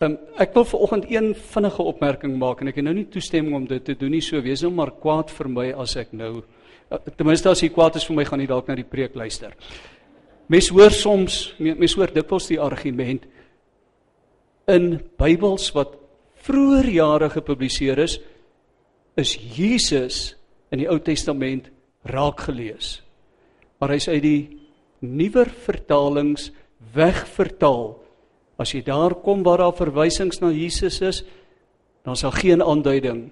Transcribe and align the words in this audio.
Um, 0.00 0.14
ek 0.40 0.54
wil 0.56 0.64
vanoggend 0.64 1.10
een 1.12 1.26
vinnige 1.36 1.84
opmerking 1.84 2.38
maak 2.40 2.62
en 2.62 2.70
ek 2.70 2.78
het 2.80 2.86
nou 2.86 2.94
nie 2.96 3.10
toestemming 3.12 3.52
om 3.58 3.66
dit 3.68 3.82
te 3.84 3.92
doen 4.00 4.14
nie, 4.16 4.22
so 4.24 4.40
wees 4.40 4.62
nou 4.64 4.70
maar 4.72 4.94
kwaad 4.96 5.28
vir 5.36 5.50
my 5.52 5.66
as 5.76 5.92
ek 6.00 6.14
nou 6.16 6.30
uh, 6.40 7.00
ten 7.04 7.28
minste 7.28 7.50
as 7.50 7.60
jy 7.60 7.68
kwaad 7.74 7.98
is 8.00 8.06
vir 8.08 8.16
my 8.16 8.24
gaan 8.24 8.40
jy 8.40 8.46
dalk 8.48 8.70
na 8.70 8.78
die 8.80 8.86
preek 8.88 9.12
luister. 9.20 9.52
Mens 10.48 10.70
hoor 10.72 10.96
soms, 10.96 11.36
mens 11.60 11.98
hoor 12.00 12.14
dikwels 12.16 12.48
die 12.48 12.56
argument 12.56 13.28
in 14.72 14.88
Bybels 15.20 15.68
wat 15.76 16.00
vroeër 16.48 16.88
jare 16.96 17.28
gepubliseer 17.36 18.00
is, 18.00 18.16
is 19.20 19.36
Jesus 19.36 20.30
in 20.72 20.80
die 20.80 20.88
Ou 20.88 20.96
Testament 21.04 21.68
raak 22.08 22.46
gelees. 22.48 23.02
Maar 23.76 23.98
hy's 23.98 24.08
uit 24.08 24.24
die 24.24 24.42
nuwer 25.04 25.52
vertalings 25.68 26.54
wegvertaal 26.96 27.98
As 28.60 28.74
jy 28.74 28.82
daar 28.84 29.14
kom 29.24 29.42
waar 29.46 29.62
daar 29.64 29.76
verwysings 29.76 30.42
na 30.42 30.50
Jesus 30.52 31.00
is, 31.00 31.22
dan 32.04 32.16
sal 32.16 32.34
geen 32.36 32.62
aanduiding 32.62 33.30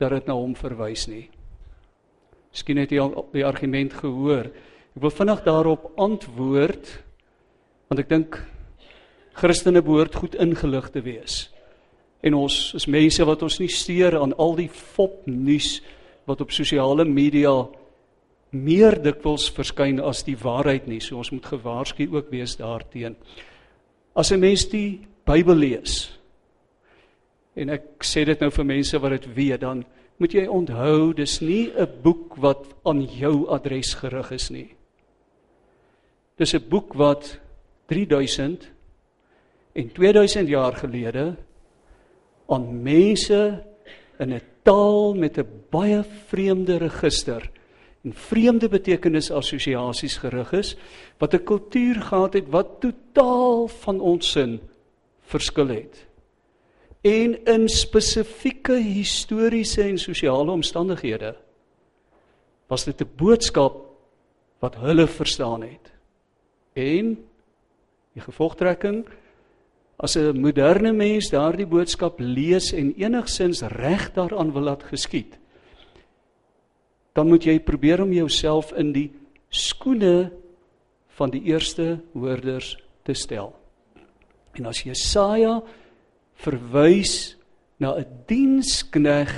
dat 0.00 0.14
dit 0.14 0.28
na 0.28 0.36
hom 0.36 0.54
verwys 0.56 1.06
nie. 1.08 1.26
Miskien 2.54 2.80
het 2.80 2.92
jy 2.94 3.02
al 3.02 3.26
die 3.34 3.44
argument 3.44 3.96
gehoor. 3.98 4.48
Ek 4.94 5.02
wil 5.02 5.12
vinnig 5.12 5.42
daarop 5.46 5.90
antwoord 6.00 6.92
want 7.90 8.00
ek 8.00 8.08
dink 8.10 8.38
Christene 9.34 9.82
behoort 9.84 10.14
goed 10.16 10.36
ingelig 10.40 10.88
te 10.94 11.02
wees. 11.04 11.48
En 12.24 12.38
ons 12.38 12.54
is 12.78 12.86
mense 12.88 13.26
wat 13.26 13.42
ons 13.44 13.58
nie 13.60 13.70
steur 13.70 14.16
aan 14.20 14.32
al 14.40 14.54
die 14.56 14.70
fopnuus 14.70 15.80
wat 16.24 16.40
op 16.40 16.54
sosiale 16.54 17.04
media 17.04 17.52
meer 18.54 18.96
dikwels 19.02 19.50
verskyn 19.52 19.98
as 20.00 20.22
die 20.24 20.38
waarheid 20.38 20.86
nie. 20.88 21.02
So 21.02 21.18
ons 21.20 21.32
moet 21.34 21.52
gewaarsku 21.52 22.06
ook 22.14 22.30
wees 22.32 22.56
daarteenoor. 22.56 23.18
As 24.14 24.30
'n 24.32 24.40
mens 24.40 24.68
die 24.68 25.00
Bybel 25.26 25.56
lees 25.56 26.18
en 27.56 27.70
ek 27.70 28.02
sê 28.02 28.24
dit 28.24 28.40
nou 28.40 28.50
vir 28.50 28.64
mense 28.64 28.98
wat 28.98 29.10
dit 29.10 29.34
weet, 29.34 29.60
dan 29.60 29.84
moet 30.18 30.32
jy 30.32 30.46
onthou 30.46 31.12
dis 31.14 31.40
nie 31.40 31.70
'n 31.70 31.88
boek 32.02 32.36
wat 32.36 32.66
aan 32.84 33.02
jou 33.02 33.48
adres 33.48 33.94
gerig 33.94 34.32
is 34.32 34.50
nie. 34.50 34.74
Dis 36.36 36.54
'n 36.54 36.68
boek 36.68 36.94
wat 36.94 37.38
3000 37.88 38.70
en 39.74 39.92
2000 39.92 40.48
jaar 40.48 40.72
gelede 40.72 41.36
aan 42.48 42.82
mense 42.82 43.64
in 44.18 44.32
'n 44.32 44.40
taal 44.62 45.14
met 45.14 45.38
'n 45.38 45.46
baie 45.70 46.02
vreemde 46.02 46.78
register 46.78 47.50
en 48.04 48.12
vreemde 48.12 48.68
betekenis 48.68 49.30
assosiasies 49.32 50.18
gerig 50.20 50.52
is 50.52 50.76
wat 51.18 51.34
'n 51.34 51.44
kultuur 51.44 52.00
gehad 52.00 52.34
het 52.34 52.48
wat 52.48 52.80
totaal 52.80 53.68
van 53.68 54.00
ons 54.00 54.30
sin 54.30 54.60
verskil 55.20 55.68
het. 55.68 56.06
En 57.00 57.44
in 57.44 57.68
spesifieke 57.68 58.76
historiese 58.76 59.82
en 59.82 59.98
sosiale 59.98 60.50
omstandighede 60.50 61.36
was 62.66 62.84
dit 62.84 63.00
'n 63.00 63.10
boodskap 63.16 63.86
wat 64.58 64.76
hulle 64.76 65.06
verstaan 65.06 65.62
het. 65.62 65.92
En 66.72 67.24
die 68.12 68.22
gevolgtrekking 68.22 69.06
as 69.96 70.16
'n 70.16 70.40
moderne 70.40 70.92
mens 70.92 71.30
daardie 71.30 71.66
boodskap 71.66 72.18
lees 72.18 72.72
en 72.72 72.94
enigsins 72.96 73.62
reg 73.62 74.12
daaraan 74.12 74.52
wil 74.52 74.62
laat 74.62 74.82
geskied 74.82 75.38
dan 77.14 77.30
moet 77.30 77.46
jy 77.46 77.58
probeer 77.62 78.02
om 78.02 78.12
jouself 78.12 78.72
in 78.78 78.92
die 78.94 79.08
skoene 79.54 80.32
van 81.14 81.30
die 81.30 81.44
eerste 81.46 82.00
hoorders 82.12 82.74
te 83.06 83.14
stel. 83.14 83.52
En 84.58 84.66
as 84.70 84.82
Jesaja 84.82 85.60
verwys 86.42 87.36
na 87.78 87.94
'n 87.94 88.06
dienskneg 88.26 89.30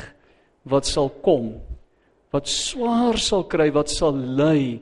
wat 0.65 0.87
sal 0.87 1.11
kom, 1.23 1.61
wat 2.33 2.49
swaar 2.49 3.19
sal 3.19 3.45
kry, 3.45 3.71
wat 3.73 3.91
sal 3.91 4.13
ly, 4.13 4.81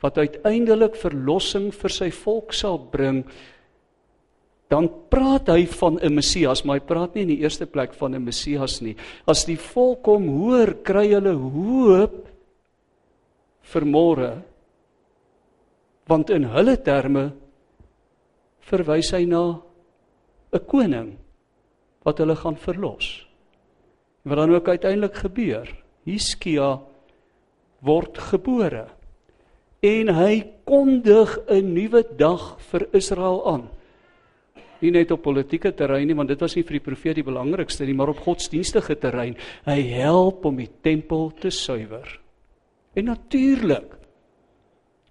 wat 0.00 0.18
uiteindelik 0.18 0.96
verlossing 0.96 1.72
vir 1.72 1.90
sy 1.90 2.10
volk 2.10 2.52
sal 2.52 2.78
bring, 2.78 3.24
dan 4.68 4.88
praat 5.08 5.48
hy 5.48 5.66
van 5.66 5.98
'n 5.98 6.14
Messias, 6.14 6.64
maar 6.64 6.80
hy 6.80 6.86
praat 6.86 7.14
nie 7.14 7.22
in 7.22 7.28
die 7.28 7.42
eerste 7.42 7.66
plek 7.66 7.94
van 7.94 8.14
'n 8.14 8.24
Messias 8.24 8.80
nie. 8.80 8.96
As 9.26 9.44
die 9.44 9.56
volk 9.56 10.04
hom 10.06 10.28
hoor, 10.28 10.74
kry 10.82 11.08
hulle 11.08 11.32
hoop 11.32 12.33
vir 13.72 13.84
môre 13.88 14.32
want 16.08 16.30
in 16.30 16.44
hulle 16.52 16.76
terme 16.84 17.30
verwys 18.68 19.12
hy 19.12 19.24
na 19.24 19.60
'n 20.52 20.66
koning 20.66 21.16
wat 22.04 22.18
hulle 22.18 22.36
gaan 22.36 22.56
verlos. 22.56 23.26
Wat 24.24 24.36
dan 24.36 24.54
ook 24.54 24.68
uiteindelik 24.68 25.14
gebeur. 25.14 25.68
Hiskia 26.04 26.80
word 27.80 28.18
gebore 28.18 28.88
en 29.84 30.08
hy 30.08 30.44
kondig 30.64 31.38
'n 31.48 31.74
nuwe 31.74 32.02
dag 32.16 32.56
vir 32.70 32.88
Israel 32.92 33.46
aan. 33.46 33.68
Nie 34.80 34.90
net 34.90 35.10
op 35.10 35.22
politieke 35.22 35.72
terrein 35.72 36.06
nie, 36.06 36.16
want 36.16 36.28
dit 36.28 36.40
was 36.40 36.56
nie 36.56 36.62
vir 36.62 36.78
die 36.78 36.86
profeet 36.90 37.16
die 37.16 37.24
belangrikste 37.24 37.84
nie, 37.86 37.94
maar 37.94 38.08
op 38.08 38.18
godsdienstige 38.18 38.98
terrein. 38.98 39.36
Hy 39.64 39.80
help 39.80 40.44
om 40.44 40.56
die 40.56 40.70
tempel 40.82 41.32
te 41.40 41.50
suiwer. 41.50 42.23
En 42.94 43.10
natuurlik 43.10 43.94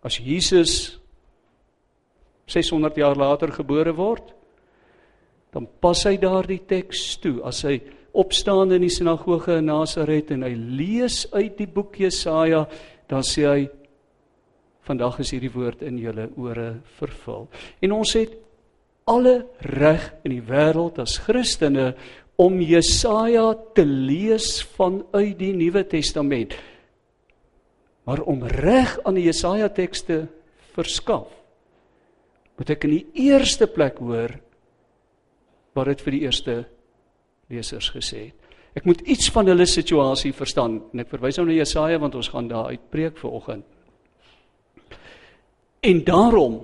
as 0.04 0.20
Jesus 0.20 1.00
600 2.52 2.96
jaar 3.00 3.16
later 3.16 3.52
gebore 3.56 3.94
word, 3.96 4.34
dan 5.54 5.68
pas 5.80 6.00
hy 6.08 6.18
daardie 6.20 6.62
teks 6.68 7.18
toe 7.24 7.38
as 7.48 7.62
hy 7.68 7.78
opstaan 8.14 8.74
in 8.76 8.84
die 8.86 8.92
sinagoge 8.94 9.60
in 9.62 9.70
Nasaret 9.70 10.32
en 10.34 10.46
hy 10.46 10.54
lees 10.54 11.24
uit 11.34 11.56
die 11.58 11.70
boek 11.70 11.98
Jesaja, 12.02 12.66
dan 13.10 13.24
sê 13.26 13.46
hy 13.48 13.62
vandag 14.84 15.22
is 15.24 15.32
hierdie 15.32 15.54
woord 15.54 15.86
in 15.88 16.00
julle 16.02 16.28
ore 16.42 16.70
vervul. 16.98 17.48
En 17.86 17.96
ons 17.96 18.16
het 18.18 18.34
alle 19.10 19.44
reg 19.64 20.10
in 20.24 20.36
die 20.36 20.44
wêreld 20.48 21.00
as 21.04 21.18
Christene 21.24 21.94
om 22.40 22.60
Jesaja 22.64 23.52
te 23.76 23.86
lees 23.86 24.62
vanuit 24.76 25.36
die 25.40 25.54
Nuwe 25.56 25.86
Testament. 25.88 26.56
Maar 28.04 28.22
om 28.28 28.44
reg 28.44 28.98
aan 29.04 29.16
die 29.16 29.28
Jesaja 29.30 29.70
tekste 29.72 30.26
verskaf, 30.76 31.30
moet 32.58 32.74
ek 32.76 32.86
in 32.88 32.98
die 32.98 33.30
eerste 33.30 33.68
plek 33.72 34.00
hoor 34.04 34.36
wat 35.74 35.90
dit 35.90 36.04
vir 36.06 36.16
die 36.16 36.24
eerste 36.28 36.56
lesers 37.50 37.90
gesê 37.94 38.28
het. 38.28 38.40
Ek 38.78 38.88
moet 38.90 39.02
iets 39.10 39.30
van 39.34 39.48
hulle 39.50 39.66
situasie 39.70 40.34
verstaan 40.34 40.80
en 40.94 41.04
ek 41.04 41.12
verwys 41.14 41.38
nou 41.38 41.48
na 41.50 41.58
Jesaja 41.60 42.00
want 42.02 42.16
ons 42.18 42.30
gaan 42.34 42.50
daar 42.50 42.72
uitpreek 42.74 43.20
vir 43.22 43.36
oggend. 43.40 43.66
En 45.84 46.00
daarom 46.06 46.62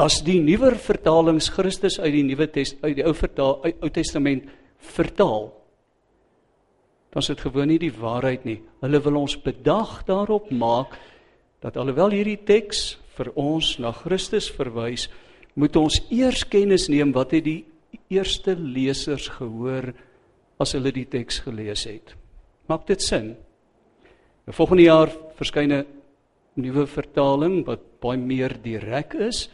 as 0.00 0.20
die 0.24 0.38
nuwer 0.44 0.76
vertalings 0.80 1.48
Christus 1.52 1.98
uit 2.00 2.12
die 2.14 2.24
nuwe 2.26 2.48
test 2.52 2.80
uit 2.84 2.98
die 2.98 3.04
ou 3.06 3.14
vertaal 3.16 3.58
uit 3.64 3.84
Ou 3.84 3.90
Testament 3.92 4.48
vertaal 4.96 5.48
dan 7.16 7.22
is 7.24 7.30
dit 7.32 7.40
gewoon 7.40 7.70
nie 7.72 7.78
die 7.80 7.94
waarheid 7.96 8.42
nie. 8.44 8.58
Hulle 8.84 8.98
wil 9.00 9.14
ons 9.22 9.38
bedag 9.40 10.02
daarop 10.04 10.50
maak 10.52 10.98
dat 11.64 11.78
alhoewel 11.80 12.12
hierdie 12.12 12.42
teks 12.44 12.98
vir 13.16 13.30
ons 13.40 13.70
na 13.80 13.88
Christus 13.96 14.50
verwys, 14.52 15.06
moet 15.56 15.78
ons 15.80 15.96
eers 16.12 16.42
kennis 16.52 16.90
neem 16.92 17.14
wat 17.16 17.32
het 17.32 17.46
die 17.46 17.62
eerste 18.12 18.52
lesers 18.52 19.30
gehoor 19.38 19.94
as 20.60 20.76
hulle 20.76 20.92
die 20.92 21.06
teks 21.08 21.40
gelees 21.46 21.86
het. 21.88 22.12
Maak 22.68 22.84
dit 22.92 23.00
sin? 23.00 23.32
Die 24.44 24.52
volgende 24.52 24.84
jaar 24.84 25.08
verskyn 25.40 25.72
'n 25.72 25.86
nuwe 26.60 26.84
vertaling 26.84 27.64
wat 27.64 27.80
baie 27.98 28.20
meer 28.20 28.60
direk 28.60 29.14
is 29.14 29.48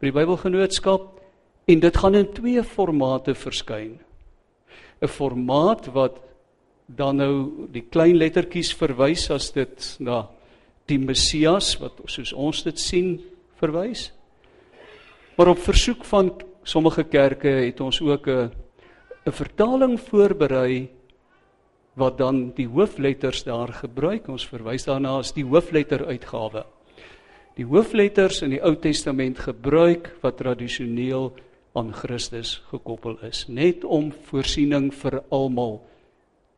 vir 0.00 0.12
die 0.12 0.18
Bybelgenootskap 0.20 1.20
en 1.66 1.80
dit 1.80 1.96
gaan 1.96 2.14
in 2.14 2.28
twee 2.28 2.62
formate 2.62 3.32
verskyn. 3.34 4.00
'n 5.00 5.08
Formaat 5.08 5.88
wat 5.94 6.25
dan 6.86 7.18
nou 7.18 7.66
die 7.74 7.84
klein 7.90 8.16
lettertjies 8.18 8.70
verwys 8.78 9.26
as 9.34 9.50
dit 9.54 9.86
na 9.98 10.24
die 10.86 10.98
Messias 11.02 11.74
wat 11.80 11.98
soos 12.06 12.32
ons 12.32 12.62
dit 12.66 12.78
sien 12.78 13.16
verwys. 13.58 14.12
Maar 15.36 15.52
op 15.52 15.64
versoek 15.64 16.04
van 16.06 16.30
sommige 16.66 17.04
kerke 17.10 17.48
het 17.66 17.80
ons 17.80 18.00
ook 18.00 18.28
'n 18.28 18.50
'n 19.26 19.32
vertaling 19.32 20.00
voorberei 20.00 20.88
wat 21.94 22.18
dan 22.18 22.52
die 22.54 22.68
hoofletters 22.68 23.44
daar 23.44 23.72
gebruik. 23.72 24.28
Ons 24.28 24.46
verwys 24.46 24.84
daarna 24.84 25.18
as 25.18 25.32
die 25.32 25.44
hoofletter 25.44 26.06
uitgawe. 26.06 26.64
Die 27.56 27.64
hoofletters 27.64 28.42
in 28.42 28.50
die 28.50 28.62
Ou 28.62 28.76
Testament 28.76 29.38
gebruik 29.38 30.16
wat 30.20 30.36
tradisioneel 30.36 31.32
aan 31.72 31.92
Christus 31.92 32.62
gekoppel 32.70 33.18
is, 33.22 33.48
net 33.48 33.84
om 33.84 34.12
voorsiening 34.12 34.94
vir 34.94 35.22
almal 35.30 35.78
te 35.78 35.95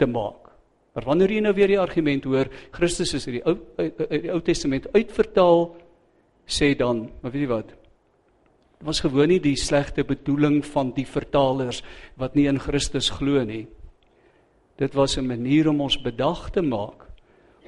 maak. 0.07 0.49
Maar 0.95 1.05
wanneer 1.05 1.31
jy 1.31 1.41
nou 1.41 1.55
weer 1.55 1.69
die 1.69 1.81
argument 1.81 2.25
hoor, 2.25 2.49
Christus 2.75 3.15
is 3.15 3.27
in 3.27 3.39
die 3.39 3.45
Ou 3.47 3.57
uit 3.79 4.23
die 4.23 4.33
Ou 4.33 4.41
Testament 4.43 4.89
uitvertaal, 4.95 5.77
sê 6.49 6.73
dan, 6.79 7.11
maar 7.23 7.33
weet 7.33 7.45
jy 7.45 7.51
wat? 7.51 7.75
Dit 8.79 8.87
was 8.87 9.01
gewoon 9.01 9.29
nie 9.29 9.41
die 9.43 9.57
slegte 9.59 10.05
bedoeling 10.07 10.65
van 10.67 10.93
die 10.97 11.07
vertalers 11.07 11.83
wat 12.19 12.35
nie 12.39 12.47
in 12.49 12.61
Christus 12.63 13.11
glo 13.11 13.43
nie. 13.45 13.67
Dit 14.79 14.95
was 14.95 15.19
'n 15.19 15.27
manier 15.27 15.69
om 15.69 15.81
ons 15.81 16.03
bedag 16.03 16.51
te 16.51 16.63
maak. 16.63 17.07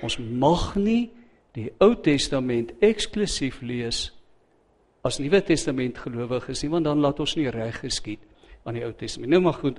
Ons 0.03 0.19
mag 0.19 0.77
nie 0.77 1.11
die 1.53 1.71
Ou 1.79 1.95
Testament 1.95 2.73
eksklusief 2.81 3.61
lees 3.63 4.13
as 5.03 5.19
Nuwe 5.19 5.41
Testament 5.43 5.99
gelowiges 5.99 6.63
nie, 6.63 6.71
want 6.71 6.85
dan 6.85 7.01
laat 7.01 7.21
ons 7.21 7.37
nie 7.37 7.49
reg 7.51 7.81
geskied 7.81 8.21
aan 8.65 8.75
die 8.75 8.85
Ou 8.85 8.93
Testament. 8.93 9.31
Nou 9.31 9.41
maar 9.41 9.55
goed, 9.55 9.79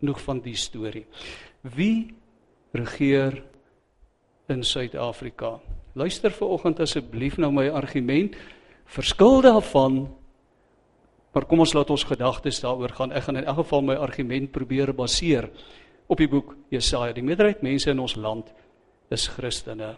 genoeg 0.00 0.20
van 0.20 0.40
die 0.40 0.56
storie. 0.56 1.06
Wie 1.62 2.14
regeer 2.72 3.42
in 4.48 4.64
Suid-Afrika? 4.64 5.58
Luister 5.94 6.30
ver 6.30 6.48
oggend 6.48 6.80
asseblief 6.80 7.36
na 7.38 7.50
my 7.50 7.68
argument. 7.68 8.36
Verskil 8.86 9.42
daarvan 9.42 10.08
Maar 11.30 11.46
kom 11.46 11.62
ons 11.62 11.72
laat 11.76 11.90
ons 11.94 12.04
gedagtes 12.04 12.58
daaroor 12.62 12.90
gaan. 12.96 13.12
Ek 13.14 13.28
gaan 13.28 13.38
in 13.38 13.46
elk 13.46 13.62
geval 13.62 13.84
my 13.86 13.96
argument 14.02 14.50
probeer 14.50 14.90
baseer 14.96 15.46
op 16.10 16.18
die 16.18 16.28
boek 16.30 16.56
Jesaja. 16.74 17.14
Die 17.14 17.22
meerderheid 17.22 17.62
mense 17.62 17.90
in 17.92 18.02
ons 18.02 18.16
land 18.18 18.50
is 19.14 19.28
Christene. 19.30 19.94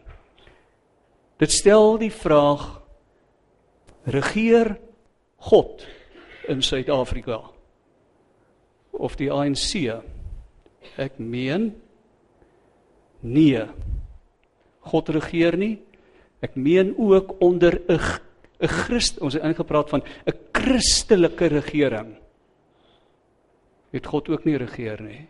Dit 1.41 1.53
stel 1.53 1.97
die 2.03 2.13
vraag 2.13 2.67
regeer 4.13 4.75
God 5.49 5.87
in 6.53 6.61
Suid-Afrika 6.63 7.41
of 8.93 9.17
die 9.17 9.31
ANC? 9.33 9.73
Ek 10.97 11.19
meen 11.19 11.73
nee. 13.23 13.63
God 14.81 15.09
regeer 15.15 15.57
nie. 15.57 15.77
Ek 16.43 16.57
meen 16.59 16.95
ook 16.99 17.37
onder 17.41 17.81
'n 17.89 17.99
'n 18.63 18.69
Christ, 18.69 19.19
ons 19.19 19.35
het 19.35 19.43
ingepraat 19.43 19.89
van 19.91 20.03
'n 20.27 20.39
Christelike 20.53 21.47
regering. 21.47 22.17
Het 23.91 24.07
God 24.07 24.29
ook 24.29 24.45
nie 24.45 24.57
regeer 24.57 25.03
nie. 25.03 25.27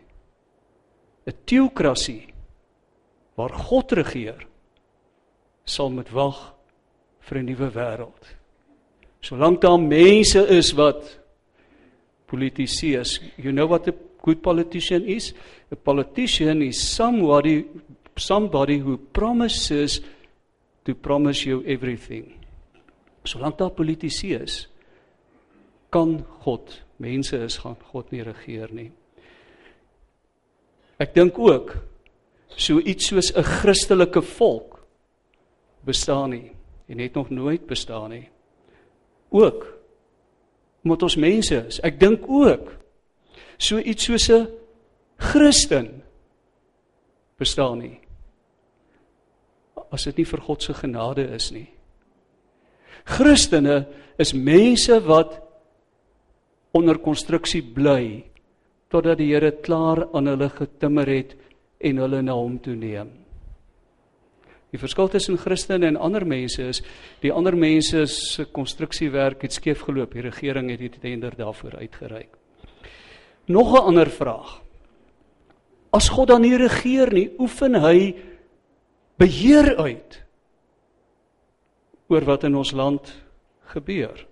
'n 1.25 1.37
Teokrasie 1.45 2.33
waar 3.35 3.49
God 3.49 3.91
regeer 3.91 4.47
sal 5.65 5.89
met 5.89 6.11
wag 6.11 6.53
vir 7.19 7.37
'n 7.37 7.45
nuwe 7.45 7.71
wêreld. 7.71 8.23
Solank 9.21 9.61
daar 9.61 9.79
mense 9.79 10.47
is 10.47 10.73
wat 10.73 11.19
politici 12.25 12.95
is, 12.95 13.21
you 13.37 13.51
know 13.51 13.67
what 13.67 13.87
a 13.87 13.93
good 14.23 14.41
politician 14.41 15.05
is? 15.05 15.33
A 15.71 15.75
politician 15.75 16.61
is 16.61 16.81
somebody 16.81 17.65
somebody 18.15 18.79
who 18.79 18.97
promises 18.97 20.01
to 20.85 20.95
promise 20.95 21.45
you 21.45 21.63
everything. 21.65 22.33
Solank 23.23 23.57
daar 23.57 23.71
politici 23.71 24.33
is, 24.35 24.67
kan 25.89 26.25
God, 26.43 26.81
mense 26.97 27.37
is 27.37 27.57
gaan 27.57 27.77
God 27.91 28.11
nie 28.11 28.23
regeer 28.23 28.73
nie. 28.73 28.91
Ek 31.01 31.13
dink 31.15 31.39
ook 31.39 31.75
so 32.53 32.79
iets 32.79 33.07
soos 33.09 33.31
'n 33.35 33.43
Christelike 33.43 34.21
volk 34.21 34.85
bestaan 35.85 36.29
nie 36.29 36.51
en 36.87 36.99
het 36.99 37.13
nog 37.13 37.29
nooit 37.29 37.65
bestaan 37.65 38.09
nie. 38.09 38.29
Ook 39.31 39.67
omdat 40.83 41.03
ons 41.03 41.15
mense 41.15 41.65
is. 41.67 41.79
Ek 41.79 41.99
dink 41.99 42.27
ook 42.27 42.82
so 43.57 43.77
iets 43.79 44.05
soos 44.05 44.29
'n 44.29 44.47
Christen 45.17 46.03
bestaan 47.37 47.79
nie. 47.79 47.99
As 49.91 50.03
dit 50.03 50.17
nie 50.17 50.25
vir 50.25 50.41
God 50.41 50.61
se 50.61 50.73
genade 50.73 51.35
is 51.35 51.51
nie. 51.51 51.69
Christene 53.05 53.85
is 54.17 54.33
mense 54.33 54.99
wat 55.07 55.41
onder 56.73 56.97
konstruksie 56.97 57.61
bly 57.61 58.23
totdat 58.89 59.17
die 59.17 59.31
Here 59.33 59.51
klaar 59.51 60.07
aan 60.13 60.27
hulle 60.27 60.49
getimmer 60.49 61.09
het 61.09 61.35
en 61.81 61.97
hulle 61.97 62.21
na 62.21 62.33
hom 62.37 62.59
toe 62.59 62.75
neem. 62.75 63.09
Die 64.73 64.81
verskil 64.81 65.09
tussen 65.13 65.37
Christene 65.37 65.91
en 65.91 65.99
ander 66.01 66.25
mense 66.25 66.63
is 66.65 66.81
die 67.21 67.31
ander 67.33 67.53
mense 67.53 68.07
se 68.09 68.45
konstruksiewerk 68.45 69.45
het 69.45 69.53
skeef 69.53 69.83
geloop. 69.85 70.15
Die 70.15 70.25
regering 70.25 70.71
het 70.73 70.81
die 70.81 70.93
tender 70.97 71.35
daarvoor 71.37 71.77
uitgereik. 71.77 72.42
Nog 73.45 73.73
'n 73.73 73.85
ander 73.87 74.09
vraag. 74.09 74.61
As 75.89 76.09
God 76.09 76.27
dan 76.27 76.41
nie 76.41 76.57
regeer 76.57 77.13
nie, 77.13 77.31
oefen 77.37 77.75
hy 77.75 78.15
beheer 79.17 79.75
uit 79.77 80.23
oor 82.07 82.25
wat 82.25 82.43
in 82.43 82.55
ons 82.55 82.71
land 82.71 83.13
gebeur. 83.73 84.27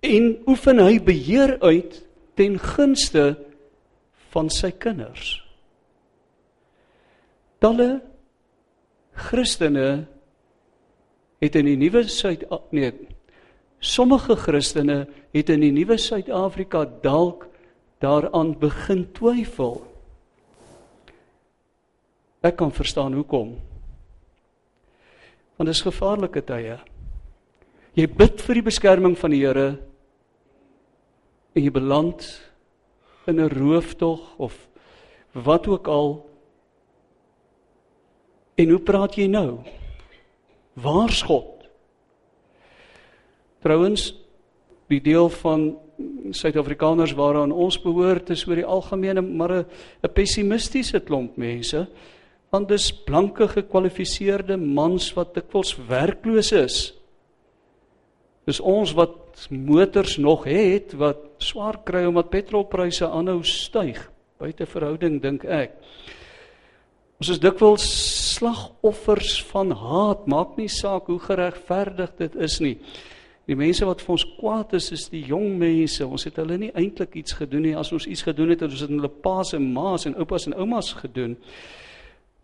En 0.00 0.42
oefen 0.46 0.78
hy 0.78 1.00
beheer 1.02 1.58
uit 1.60 2.06
ten 2.34 2.58
gunste 2.58 3.38
van 4.34 4.50
sy 4.50 4.70
kinders. 4.70 5.42
Talle 7.58 8.02
Christene 9.16 10.06
het 11.40 11.56
in 11.56 11.68
die 11.70 11.78
nuwe 11.80 12.04
Suid 12.12 12.44
nee 12.70 12.92
sommige 13.86 14.36
Christene 14.36 15.04
het 15.34 15.50
in 15.52 15.62
die 15.62 15.72
nuwe 15.74 15.98
Suid-Afrika 16.00 16.84
dalk 17.02 17.46
daaraan 18.02 18.54
begin 18.58 19.06
twyfel. 19.16 19.78
Ek 22.42 22.58
kan 22.58 22.74
verstaan 22.74 23.16
hoekom 23.16 23.56
want 25.56 25.70
dit 25.70 25.76
is 25.76 25.86
gevaarlike 25.86 26.42
tye. 26.44 26.76
Jy 27.96 28.06
bid 28.12 28.42
vir 28.44 28.58
die 28.58 28.66
beskerming 28.66 29.14
van 29.16 29.32
die 29.32 29.40
Here 29.40 29.68
en 31.56 31.64
jy 31.64 31.72
beland 31.72 32.26
in 33.26 33.40
'n 33.40 33.48
rooftog 33.48 34.36
of 34.36 34.68
wat 35.32 35.66
ook 35.66 35.88
al. 35.88 36.28
En 38.56 38.68
hoe 38.68 38.80
praat 38.80 39.16
jy 39.16 39.26
nou? 39.26 39.64
Waar's 40.74 41.22
God? 41.22 41.55
Trouwens, 43.64 44.14
die 44.88 45.00
deel 45.00 45.28
van 45.28 45.76
Suid-Afrikaners 46.30 47.14
waaraan 47.16 47.52
ons 47.52 47.78
behoort 47.80 48.30
is 48.34 48.44
oor 48.46 48.58
die 48.60 48.68
algemene 48.68 49.22
maar 49.22 49.52
'n 49.52 49.66
'n 50.04 50.12
pessimistiese 50.12 51.00
klomp 51.00 51.36
mense 51.36 51.86
want 52.50 52.68
dis 52.68 52.92
blanke 52.92 53.48
gekwalifiseerde 53.48 54.56
mans 54.56 55.12
wat 55.14 55.34
dikwels 55.34 55.76
werkloos 55.88 56.52
is. 56.52 56.94
Dis 58.46 58.60
ons 58.60 58.92
wat 58.92 59.48
motors 59.50 60.16
nog 60.16 60.44
het 60.44 60.94
wat 60.94 61.18
swaar 61.38 61.82
kry 61.84 62.04
omdat 62.06 62.30
petrolpryse 62.30 63.08
aanhou 63.08 63.42
styg 63.42 64.10
buite 64.38 64.66
verhouding 64.66 65.20
dink 65.22 65.44
ek. 65.44 65.76
Ons 67.20 67.32
is 67.32 67.40
dikwels 67.40 67.84
slagoffers 68.36 69.38
van 69.50 69.72
haat, 69.72 70.26
maak 70.28 70.56
nie 70.60 70.68
saak 70.68 71.06
hoe 71.08 71.18
geregverdig 71.18 72.12
dit 72.18 72.34
is 72.36 72.60
nie. 72.60 72.76
Die 73.46 73.54
mense 73.54 73.86
wat 73.86 74.02
vir 74.02 74.16
ons 74.16 74.26
kwaad 74.40 74.74
is, 74.74 74.90
is 74.94 75.06
die 75.12 75.22
jong 75.28 75.54
mense. 75.60 76.02
Ons 76.02 76.26
het 76.26 76.38
hulle 76.42 76.58
nie 76.58 76.72
eintlik 76.74 77.14
iets 77.20 77.36
gedoen 77.38 77.62
nie. 77.68 77.74
As 77.78 77.92
ons 77.94 78.08
iets 78.10 78.24
gedoen 78.26 78.50
het, 78.50 78.64
het 78.64 78.72
ons 78.72 78.82
dit 78.82 78.90
aan 78.90 78.98
hulle 78.98 79.12
pa's 79.22 79.52
en 79.54 79.68
ma's 79.74 80.06
en 80.08 80.16
oupas 80.18 80.48
en 80.48 80.56
oumas 80.58 80.90
gedoen. 80.98 81.36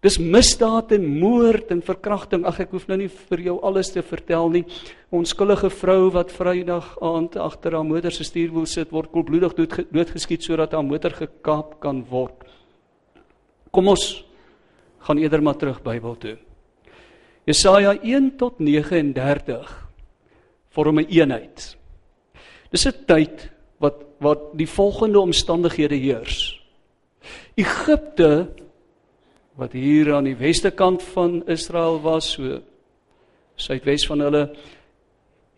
Dis 0.03 0.19
misdaad 0.19 0.95
en 0.97 1.05
moord 1.19 1.71
en 1.75 1.83
verkrachting. 1.83 2.47
Ag 2.47 2.61
ek 2.65 2.73
hoef 2.75 2.89
nou 2.91 3.01
nie 3.03 3.11
vir 3.11 3.43
jou 3.49 3.57
alles 3.67 3.91
te 3.95 4.03
vertel 4.03 4.51
nie. 4.51 4.65
'n 4.65 5.23
Onskuldige 5.23 5.71
vrou 5.71 6.11
wat 6.11 6.33
Vrydag 6.33 6.97
aand 7.03 7.37
agter 7.37 7.75
haar 7.75 7.85
motor 7.85 8.11
se 8.11 8.25
stuurwiel 8.25 8.67
sit 8.67 8.91
word 8.91 9.11
koelbloedig 9.11 9.55
dood 9.55 9.93
doodgeskiet 9.93 10.43
sodat 10.43 10.73
haar 10.73 10.85
motor 10.85 11.11
gekaap 11.11 11.81
kan 11.81 12.05
word. 12.11 12.35
Kom 13.71 13.89
ons 13.89 14.25
gaan 15.01 15.19
eerder 15.19 15.43
maar 15.43 15.57
terug 15.57 15.83
Bybel 15.83 16.17
toe. 16.17 16.39
Jesaja 17.47 17.95
1 18.03 18.37
tot 18.37 18.59
39 18.59 19.82
vorm 20.73 20.99
'n 21.01 21.09
eenheid. 21.09 21.77
Dis 22.71 22.87
'n 22.87 23.05
tyd 23.07 23.51
wat 23.79 24.05
wat 24.23 24.53
die 24.55 24.69
volgende 24.69 25.21
omstandighede 25.21 25.99
heers. 25.99 26.61
Egipte 27.55 28.49
wat 29.59 29.73
hier 29.73 30.15
aan 30.15 30.25
die 30.25 30.39
weste 30.39 30.71
kant 30.71 31.03
van 31.13 31.43
Israel 31.51 32.01
was, 32.01 32.33
so 32.37 32.61
suidwes 33.61 34.07
van 34.09 34.23
hulle, 34.25 34.45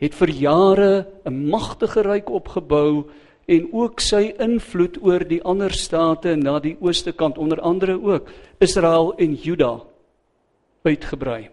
het 0.02 0.14
vir 0.14 0.30
jare 0.30 1.06
'n 1.24 1.48
magtige 1.50 2.02
ryk 2.02 2.30
opgebou 2.30 3.04
en 3.46 3.68
ook 3.72 4.00
sy 4.00 4.34
invloed 4.38 4.98
oor 5.02 5.24
die 5.28 5.42
ander 5.42 5.70
state 5.70 6.36
na 6.36 6.58
die 6.58 6.76
ooste 6.80 7.12
kant 7.12 7.38
onder 7.38 7.60
andere 7.60 8.02
ook 8.02 8.28
Israel 8.58 9.14
en 9.16 9.34
Juda 9.34 9.80
uitgebrei. 10.82 11.50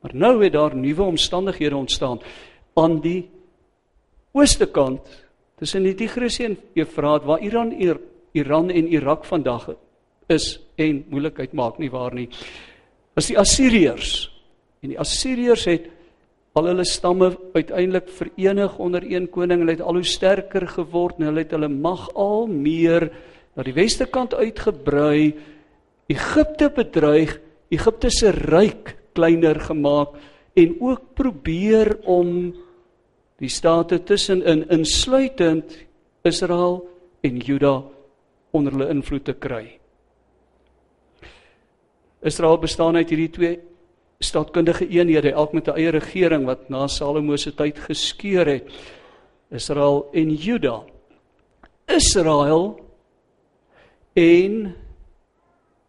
Maar 0.00 0.14
nou 0.14 0.44
het 0.44 0.52
daar 0.52 0.76
nuwe 0.76 1.02
omstandighede 1.02 1.76
ontstaan 1.76 2.20
aan 2.76 3.00
die 3.04 3.22
ooste 4.34 4.66
kant 4.66 5.06
tussen 5.60 5.86
die 5.86 5.94
Tigris 5.94 6.40
en 6.42 6.56
Eufraat 6.74 7.24
waar 7.24 7.42
Iran 7.42 7.72
Iran 8.34 8.70
en 8.70 8.88
Irak 8.90 9.24
vandag 9.24 9.68
is 10.26 10.58
en 10.76 11.04
moeilikheid 11.08 11.52
maak 11.54 11.78
nie 11.78 11.90
waar 11.90 12.14
nie. 12.14 12.28
As 13.14 13.28
die 13.30 13.38
Assiriërs 13.38 14.30
en 14.82 14.90
die 14.90 14.98
Assiriërs 14.98 15.66
het 15.70 15.90
al 16.54 16.68
hulle 16.70 16.84
stamme 16.86 17.32
uiteindelik 17.54 18.10
verenig 18.14 18.76
onder 18.78 19.02
een 19.02 19.26
koning. 19.30 19.64
Hulle 19.64 19.74
het 19.74 19.82
al 19.82 19.98
hoe 19.98 20.06
sterker 20.06 20.66
geword 20.70 21.18
en 21.18 21.28
hulle 21.28 21.42
het 21.42 21.54
hulle 21.54 21.68
mag 21.68 22.06
al 22.14 22.46
meer 22.46 23.08
na 23.54 23.66
die 23.66 23.74
westerkant 23.74 24.36
uitgebrei. 24.38 25.34
Egipte 26.10 26.70
bedreig, 26.74 27.38
Egipte 27.74 28.10
se 28.12 28.30
ryk 28.30 28.94
kleiner 29.18 29.58
gemaak 29.66 30.14
en 30.54 30.76
ook 30.78 31.14
probeer 31.18 31.96
om 32.06 32.54
die 33.42 33.50
state 33.50 33.98
tussenin 34.06 34.64
insluitend 34.72 35.76
Israel 36.24 36.82
en 37.24 37.40
Juda 37.42 37.82
onder 38.54 38.72
hulle 38.72 38.90
invloed 38.94 39.24
te 39.24 39.34
kry. 39.34 39.64
Israel 42.24 42.58
bestaan 42.62 42.96
uit 42.96 43.10
hierdie 43.12 43.32
twee 43.34 43.54
staatkundige 44.24 44.86
eenhede, 44.88 45.34
elk 45.34 45.52
met 45.52 45.68
'n 45.68 45.76
eie 45.76 45.90
regering 45.90 46.46
wat 46.46 46.68
na 46.70 46.86
Salomo 46.88 47.36
se 47.36 47.52
tyd 47.54 47.78
geskeur 47.78 48.46
het. 48.46 48.70
Israel 49.50 50.08
en 50.12 50.34
Juda. 50.34 50.84
Israel 51.86 52.80
en 54.14 54.74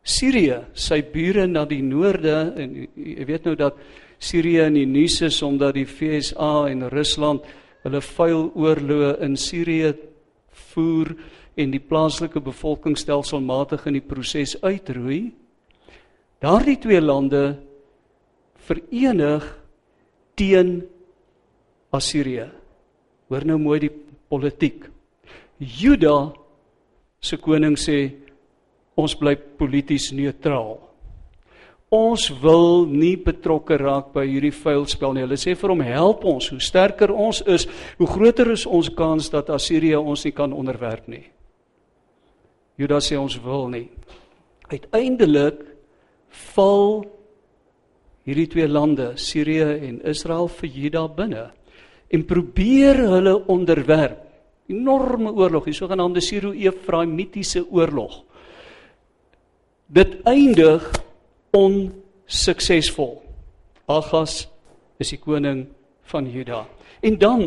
Sirië, 0.04 0.66
sy 0.74 1.02
bure 1.02 1.48
na 1.48 1.66
die 1.66 1.82
noorde 1.82 2.54
en 2.56 2.76
jy 2.96 3.26
weet 3.26 3.44
nou 3.44 3.56
dat 3.56 3.78
Sirië 4.26 4.66
in 4.72 4.78
die 4.80 4.88
nuus 4.90 5.20
is 5.22 5.38
omdat 5.46 5.76
die 5.78 5.86
FSA 5.86 6.66
en 6.72 6.88
Rusland 6.90 7.46
hulle 7.86 8.02
vuil 8.02 8.48
oorloë 8.58 9.12
in 9.26 9.36
Sirië 9.38 9.92
voer 10.72 11.12
en 11.56 11.72
die 11.72 11.82
plaaslike 11.84 12.42
bevolking 12.44 12.98
stelselmatig 12.98 13.86
in 13.86 14.00
die 14.00 14.04
proses 14.04 14.56
uitroei. 14.64 15.30
Daardie 16.42 16.80
twee 16.82 17.02
lande 17.04 17.44
verenig 18.66 19.46
teen 20.36 20.80
Assirië. 21.96 22.50
Hoor 23.30 23.46
nou 23.46 23.60
mooi 23.62 23.80
die 23.86 23.94
politiek. 24.30 24.90
Juda 25.62 26.34
se 27.22 27.38
koning 27.38 27.78
sê 27.80 28.00
ons 28.98 29.16
bly 29.18 29.36
polities 29.60 30.10
neutraal. 30.18 30.85
Ons 31.94 32.32
wil 32.42 32.88
nie 32.90 33.14
betrokke 33.22 33.78
raak 33.78 34.10
by 34.16 34.26
hierdie 34.26 34.54
vuilspel 34.56 35.14
nie. 35.14 35.24
Hulle 35.26 35.38
sê 35.38 35.54
vir 35.56 35.72
hom 35.72 35.84
help 35.86 36.26
ons. 36.26 36.50
Hoe 36.50 36.64
sterker 36.64 37.14
ons 37.14 37.44
is, 37.46 37.68
hoe 38.00 38.10
groter 38.10 38.50
is 38.56 38.66
ons 38.66 38.90
kans 38.98 39.30
dat 39.34 39.52
Assirië 39.54 40.00
ons 40.00 40.26
nie 40.26 40.34
kan 40.34 40.54
onderwerp 40.54 41.08
nie. 41.12 41.24
Juda 42.76 43.00
sê 43.00 43.20
ons 43.20 43.38
wil 43.44 43.70
nie. 43.72 43.86
Uiteindelik 44.68 45.62
val 46.56 47.06
hierdie 48.26 48.50
twee 48.50 48.68
lande, 48.68 49.14
Sirië 49.22 49.78
en 49.86 50.02
Israel 50.10 50.50
vir 50.58 50.72
Juda 50.74 51.06
binne 51.08 51.46
en 52.10 52.26
probeer 52.26 52.98
hulle 53.14 53.36
onderwerp. 53.52 54.24
Enorme 54.70 55.30
oorlog, 55.30 55.68
die 55.70 55.78
sogenaamde 55.78 56.24
Siro-Efraimitiese 56.26 57.68
oorlog. 57.70 58.24
Dit 59.86 60.18
eindig 60.26 60.88
onsuksesvol. 61.56 63.22
Agas 63.88 64.46
is 65.00 65.12
die 65.14 65.22
koning 65.22 65.66
van 66.10 66.28
Juda. 66.30 66.66
En 67.06 67.18
dan 67.22 67.44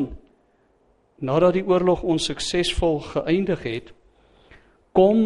nadat 1.18 1.58
die 1.58 1.66
oorlog 1.66 2.04
onsuksesvol 2.06 3.00
geëindig 3.12 3.64
het, 3.66 3.92
kom 4.94 5.20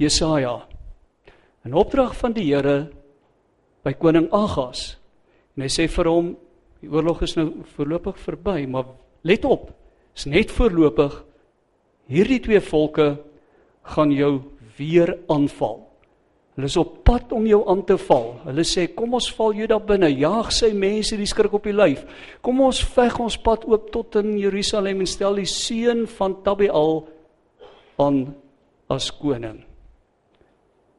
Jesaja 0.00 0.62
in 1.64 1.76
opdrag 1.76 2.16
van 2.16 2.34
die 2.36 2.46
Here 2.50 2.88
by 3.84 3.92
koning 4.00 4.30
Agas. 4.32 4.96
En 5.54 5.64
hy 5.64 5.70
sê 5.72 5.86
vir 5.88 6.10
hom 6.10 6.32
die 6.82 6.90
oorlog 6.92 7.22
is 7.24 7.36
nou 7.38 7.50
voorlopig 7.76 8.18
verby, 8.20 8.64
maar 8.68 8.90
let 9.24 9.44
op, 9.48 9.70
is 10.16 10.26
net 10.28 10.52
voorlopig. 10.52 11.14
Hierdie 12.12 12.40
twee 12.44 12.60
volke 12.60 13.14
gaan 13.94 14.12
jou 14.12 14.34
weer 14.76 15.14
aanval. 15.32 15.80
Hulle 16.54 16.68
is 16.70 16.76
op 16.78 17.00
pad 17.02 17.32
om 17.34 17.46
jou 17.50 17.64
aan 17.70 17.82
te 17.86 17.96
val. 17.98 18.28
Hulle 18.44 18.62
sê 18.66 18.86
kom 18.94 19.16
ons 19.18 19.26
val 19.34 19.56
Juda 19.58 19.80
binne, 19.82 20.12
jaag 20.14 20.52
sy 20.54 20.70
mense 20.78 21.16
die 21.18 21.26
skrik 21.26 21.56
op 21.56 21.66
die 21.66 21.74
lyf. 21.74 22.04
Kom 22.46 22.62
ons 22.62 22.78
veg 22.94 23.18
ons 23.22 23.36
pad 23.42 23.66
oop 23.66 23.90
tot 23.94 24.20
in 24.22 24.36
Jerusalem 24.38 25.02
en 25.02 25.10
stel 25.10 25.40
die 25.42 25.50
seun 25.50 26.04
van 26.14 26.38
Tabial 26.46 27.02
aan 27.98 28.20
as 28.90 29.10
koning. 29.18 29.64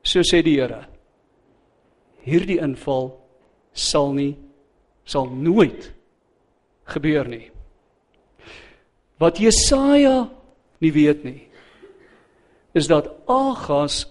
So 0.03 0.25
sê 0.27 0.43
die 0.43 0.59
Here 0.59 0.83
hierdie 2.25 2.57
inval 2.57 3.11
sal 3.71 4.11
nie 4.17 4.33
sal 5.05 5.29
nooit 5.29 5.91
gebeur 6.89 7.27
nie. 7.29 7.51
Wat 9.21 9.37
Jesaja 9.39 10.25
nie 10.81 10.91
weet 10.91 11.23
nie 11.23 11.41
is 12.75 12.89
dat 12.91 13.07
Agas 13.31 14.03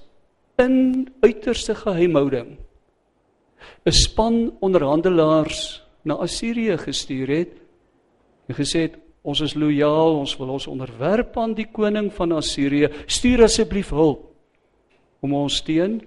in 0.59 1.09
uiterste 1.21 1.75
geheimhouding 1.75 2.57
'n 3.85 3.93
span 3.93 4.57
onderhandelaars 4.61 5.83
na 6.03 6.15
Assirië 6.15 6.77
gestuur 6.79 7.29
het 7.29 7.53
en 8.49 8.55
gesê 8.55 8.79
het 8.89 8.97
ons 9.23 9.41
is 9.41 9.55
lojaal, 9.55 10.19
ons 10.19 10.37
wil 10.37 10.49
ons 10.49 10.67
onderwerp 10.67 11.37
aan 11.41 11.55
die 11.55 11.69
koning 11.73 12.13
van 12.13 12.33
Assirië. 12.33 12.91
Stuur 13.07 13.43
asseblief 13.43 13.89
hulp 13.91 14.29
om 15.25 15.33
ons 15.33 15.63
teen 15.65 16.03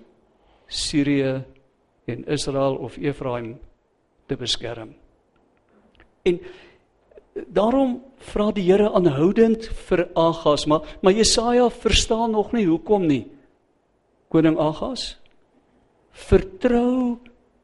Sirië 0.67 1.43
en 2.05 2.25
Israel 2.27 2.75
of 2.75 2.97
Efraim 2.97 3.55
te 4.27 4.35
beskerm. 4.35 4.93
En 6.23 6.39
daarom 7.47 8.01
vra 8.17 8.51
die 8.51 8.65
Here 8.67 8.91
aanhoudend 8.91 9.69
vir 9.87 10.07
Agas, 10.13 10.65
maar 10.65 10.97
maar 11.01 11.13
Jesaja 11.13 11.69
verstaan 11.69 12.31
nog 12.31 12.51
nie 12.51 12.67
hoekom 12.67 13.07
nie. 13.07 13.25
Koning 14.31 14.57
Agas, 14.59 15.15
vertrou 16.27 17.17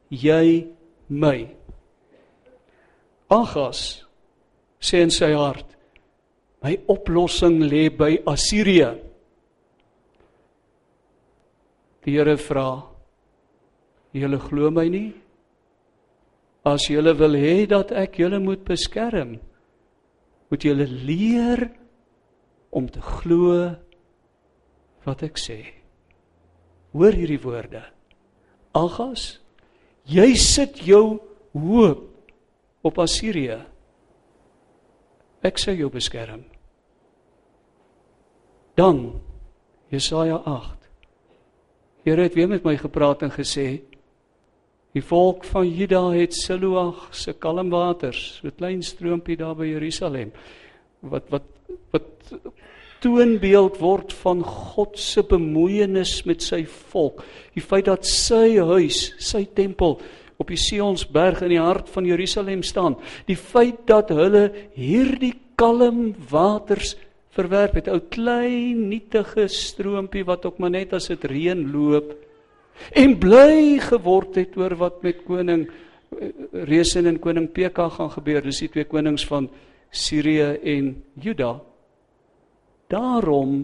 jy 0.09 0.67
my? 1.09 1.37
Agas 3.33 4.03
sê 4.83 5.03
in 5.03 5.11
sy 5.11 5.33
hart, 5.35 5.67
my 6.63 6.77
oplossing 6.91 7.59
lê 7.67 7.89
by 7.91 8.21
Assirië. 8.29 8.93
Die 12.03 12.15
Here 12.15 12.35
vra 12.39 12.93
Julle 14.13 14.37
glo 14.37 14.69
my 14.69 14.85
nie? 14.93 15.09
As 16.63 16.85
julle 16.87 17.15
wil 17.17 17.33
hê 17.35 17.65
dat 17.67 17.91
ek 17.97 18.19
julle 18.21 18.37
moet 18.39 18.61
beskerm, 18.63 19.39
moet 20.53 20.63
julle 20.63 20.85
leer 20.85 21.65
om 22.71 22.85
te 22.87 23.01
glo 23.01 23.73
wat 25.03 25.25
ek 25.25 25.41
sê. 25.41 25.82
Hoor 26.93 27.15
hierdie 27.17 27.41
woorde. 27.41 27.81
Agas, 28.77 29.39
jy 30.09 30.33
sit 30.39 30.81
jou 30.85 31.19
hoop 31.53 32.09
op 32.85 32.99
Assirië. 33.01 33.59
Ek 35.43 35.59
sê 35.61 35.75
jou 35.77 35.89
beskerm. 35.93 36.45
Dan 38.77 39.21
Jesaja 39.93 40.39
8. 40.49 40.89
Here 42.03 42.25
het 42.25 42.35
weer 42.35 42.49
met 42.49 42.65
my 42.65 42.75
gepraat 42.77 43.21
en 43.23 43.33
gesê 43.33 43.83
Die 44.93 45.01
volk 45.01 45.41
van 45.49 45.65
Juda 45.65 46.03
het 46.13 46.35
Siloag 46.37 47.07
se 47.17 47.33
kalmwaters, 47.33 48.37
so 48.37 48.47
'n 48.47 48.55
klein 48.57 48.81
stroompie 48.83 49.37
daar 49.37 49.55
by 49.55 49.65
Jerusalem 49.65 50.31
wat 51.01 51.29
wat 51.29 51.43
wat 51.91 52.33
toonbeeld 53.03 53.77
word 53.81 54.13
van 54.23 54.41
God 54.47 54.97
se 54.99 55.23
bemoeienis 55.27 56.21
met 56.29 56.43
sy 56.45 56.63
volk. 56.91 57.23
Die 57.53 57.63
feit 57.63 57.89
dat 57.89 58.07
sy 58.07 58.55
huis, 58.63 59.11
sy 59.19 59.43
tempel 59.55 59.97
op 60.41 60.49
die 60.49 60.59
Sionsberg 60.59 61.43
in 61.45 61.53
die 61.53 61.61
hart 61.61 61.91
van 61.93 62.07
Jerusalem 62.07 62.63
staan. 62.65 62.97
Die 63.27 63.37
feit 63.37 63.83
dat 63.89 64.11
hulle 64.15 64.47
hierdie 64.77 65.35
kalm 65.59 66.13
waters 66.31 66.95
verwerp 67.33 67.77
het, 67.79 67.89
ou 67.89 67.99
klein 68.13 68.87
nietige 68.91 69.47
stroompie 69.49 70.25
wat 70.27 70.45
ook 70.45 70.59
maar 70.61 70.73
net 70.73 70.93
as 70.93 71.09
dit 71.09 71.25
reën 71.29 71.63
loop 71.73 72.13
en 72.97 73.15
bly 73.21 73.79
geword 73.81 74.37
het 74.41 74.55
oor 74.57 74.75
wat 74.79 75.01
met 75.05 75.21
koning 75.27 75.67
eh, 75.67 76.29
Resen 76.69 77.09
en 77.09 77.19
koning 77.21 77.49
Pekah 77.53 77.91
gaan 77.97 78.11
gebeur. 78.13 78.41
Dis 78.45 78.63
die 78.65 78.71
twee 78.73 78.89
konings 78.89 79.25
van 79.29 79.49
Sirië 79.93 80.57
en 80.73 80.95
Juda. 81.21 81.55
Daarom 82.93 83.63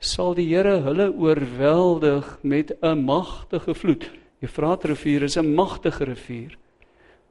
sal 0.00 0.34
die 0.38 0.48
Here 0.48 0.78
hulle 0.86 1.10
oorweldig 1.12 2.38
met 2.42 2.72
'n 2.80 3.04
magtige 3.04 3.74
vloed. 3.74 4.10
Efraatrivier 4.40 5.22
is 5.22 5.36
'n 5.36 5.54
magtige 5.54 6.04
rivier. 6.04 6.58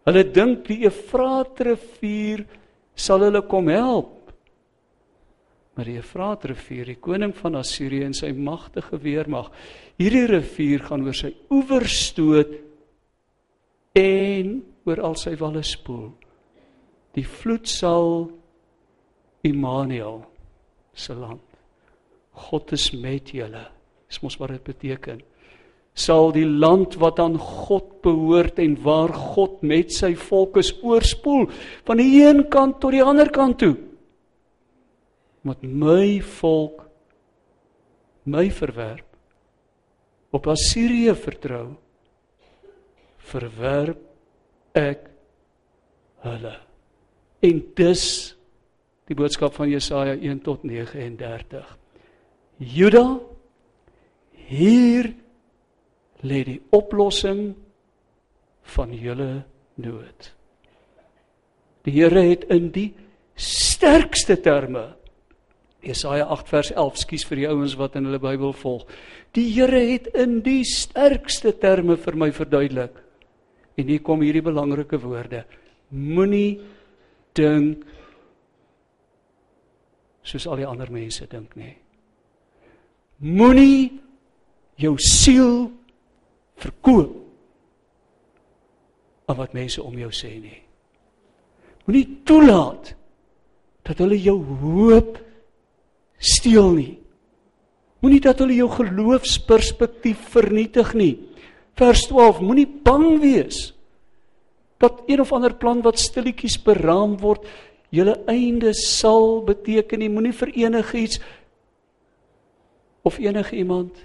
Hulle 0.05 0.23
dink 0.23 0.65
die 0.67 0.85
Efraatrivier 0.85 2.45
sal 2.95 3.19
hulle 3.19 3.41
kom 3.41 3.67
help. 3.67 4.33
Maar 5.75 5.85
die 5.85 5.97
Efraatrivier, 5.97 6.85
die 6.85 6.99
koning 6.99 7.35
van 7.35 7.55
Assirië 7.55 8.03
en 8.03 8.13
sy 8.13 8.31
magtige 8.31 8.97
weermag, 8.97 9.51
hierdie 9.97 10.27
rivier 10.27 10.79
gaan 10.79 11.05
oor 11.05 11.13
sy 11.13 11.33
oewer 11.49 11.87
stoot 11.87 12.53
en 13.93 14.63
oor 14.85 15.01
al 15.01 15.15
sy 15.15 15.35
walle 15.35 15.63
spoel. 15.63 16.11
Die 17.13 17.25
vloed 17.25 17.67
sal 17.67 18.31
Immanuel 19.41 20.30
se 20.93 21.15
land. 21.15 21.43
God 22.49 22.71
is 22.75 22.91
met 22.95 23.33
julle. 23.35 23.65
Dis 24.09 24.21
mos 24.23 24.37
wat 24.39 24.55
dit 24.55 24.63
beteken. 24.71 25.21
Sal 25.93 26.31
die 26.35 26.47
land 26.47 26.95
wat 27.01 27.19
aan 27.19 27.35
God 27.39 27.99
behoort 28.03 28.59
en 28.63 28.77
waar 28.83 29.11
God 29.11 29.59
met 29.67 29.91
sy 29.91 30.13
volk 30.15 30.61
is 30.61 30.71
oorspoel 30.83 31.49
van 31.87 31.99
die 31.99 32.23
een 32.23 32.45
kant 32.51 32.79
tot 32.79 32.95
die 32.95 33.03
ander 33.03 33.31
kant 33.31 33.59
toe. 33.59 33.75
Met 35.43 35.63
my 35.63 36.21
volk 36.39 36.85
my 38.23 38.45
verwerp 38.53 39.07
op 40.31 40.47
Assirië 40.47 41.15
vertrou 41.17 41.65
verwerp 43.31 43.99
ek 44.77 45.07
hulle. 46.25 46.53
En 47.41 47.63
dis 47.75 48.03
die 49.09 49.17
boodskap 49.17 49.55
van 49.57 49.69
Jesaja 49.71 50.13
1 50.15 50.43
tot 50.45 50.63
39. 50.67 51.65
Juda 52.61 53.05
hier 54.51 55.13
lê 56.21 56.43
die 56.45 56.59
oplossing 56.75 57.53
van 58.75 58.93
julle 58.93 59.43
nood. 59.81 60.31
Die 61.85 61.93
Here 61.95 62.21
het 62.27 62.45
in 62.53 62.69
die 62.73 62.91
sterkste 63.33 64.37
terme 64.37 64.91
Jesaja 65.81 66.27
8 66.29 66.49
vers 66.51 66.69
11 66.75 66.99
skuis 67.01 67.23
vir 67.25 67.39
die 67.39 67.47
ouens 67.49 67.73
wat 67.79 67.95
in 67.97 68.05
hulle 68.05 68.19
Bybel 68.21 68.53
volg. 68.53 68.85
Die 69.33 69.47
Here 69.49 69.79
het 69.89 70.11
in 70.13 70.41
die 70.45 70.61
sterkste 70.67 71.55
terme 71.57 71.97
vir 71.97 72.17
my 72.21 72.29
verduidelik. 72.35 72.99
En 73.79 73.89
hier 73.89 74.03
kom 74.05 74.21
hierdie 74.21 74.45
belangrike 74.45 74.99
woorde. 75.01 75.41
Moenie 75.89 76.59
dink 77.33 77.81
soos 80.23 80.47
al 80.47 80.61
die 80.61 80.67
ander 80.67 80.91
mense 80.93 81.25
dink 81.29 81.55
nie. 81.59 81.75
Moenie 83.21 84.01
jou 84.81 84.95
siel 85.01 85.69
verkoop 86.61 87.17
aan 89.29 89.37
wat 89.39 89.53
mense 89.57 89.81
om 89.83 89.97
jou 89.97 90.11
sê 90.13 90.35
nie. 90.41 90.61
Moenie 91.85 92.07
toelaat 92.27 92.93
dat 93.87 94.01
hulle 94.03 94.17
jou 94.21 94.37
hoop 94.61 95.17
steel 96.21 96.73
nie. 96.77 96.95
Moenie 98.01 98.21
dat 98.21 98.41
hulle 98.41 98.57
jou 98.57 98.69
geloofsperspektief 98.73 100.21
vernietig 100.33 100.93
nie. 100.97 101.13
Vers 101.77 102.07
12: 102.09 102.41
Moenie 102.45 102.67
bang 102.67 103.19
wees 103.21 103.71
dat 104.81 105.03
een 105.05 105.21
of 105.21 105.29
ander 105.33 105.53
plan 105.53 105.83
wat 105.85 105.99
stilletjies 106.01 106.57
beraam 106.65 107.13
word, 107.21 107.45
julle 107.91 108.15
einde 108.31 108.73
sal 108.77 109.41
beteken 109.45 110.01
nie. 110.01 110.09
Moenie 110.09 110.33
vir 110.35 110.53
enigiets 110.65 111.19
of 113.03 113.19
enige 113.19 113.57
iemand 113.57 113.97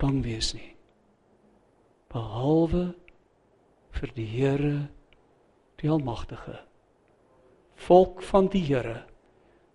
bang 0.00 0.20
wees 0.24 0.52
nie. 0.56 0.74
Behalwe 2.12 2.92
vir 3.94 4.12
die 4.14 4.26
Here, 4.26 4.76
die 5.80 5.90
Almagtige. 5.90 6.60
Volk 7.86 8.22
van 8.22 8.48
die 8.52 8.62
Here. 8.62 9.02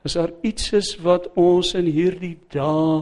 As 0.06 0.16
daar 0.16 0.32
iets 0.48 0.72
is 0.78 0.94
wat 1.04 1.28
ons 1.40 1.74
in 1.76 1.90
hierdie 1.92 2.38
dae 2.52 3.02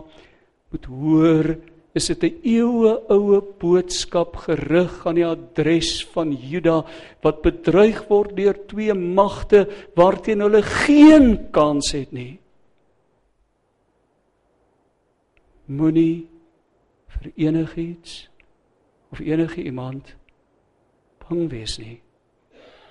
moet 0.71 0.87
hoor, 0.89 1.51
is 1.97 2.07
dit 2.13 2.23
'n 2.23 2.39
eeue 2.43 2.93
oue 3.09 3.41
boodskap 3.59 4.35
gerig 4.45 5.05
aan 5.05 5.15
die 5.15 5.25
adres 5.25 6.05
van 6.13 6.31
Juda 6.31 6.85
wat 7.21 7.41
bedreig 7.41 8.07
word 8.07 8.35
deur 8.37 8.57
twee 8.67 8.93
magte 8.93 9.67
waarteen 9.95 10.41
hulle 10.41 10.61
geen 10.61 11.51
kans 11.51 11.91
het 11.91 12.11
nie. 12.11 12.39
Moenie 15.65 16.27
vir 17.07 17.31
enigiets 17.35 18.29
of 19.11 19.19
enige 19.19 19.63
iemand 19.63 20.15
bang 21.27 21.49
wees 21.51 21.77
nie 21.79 21.99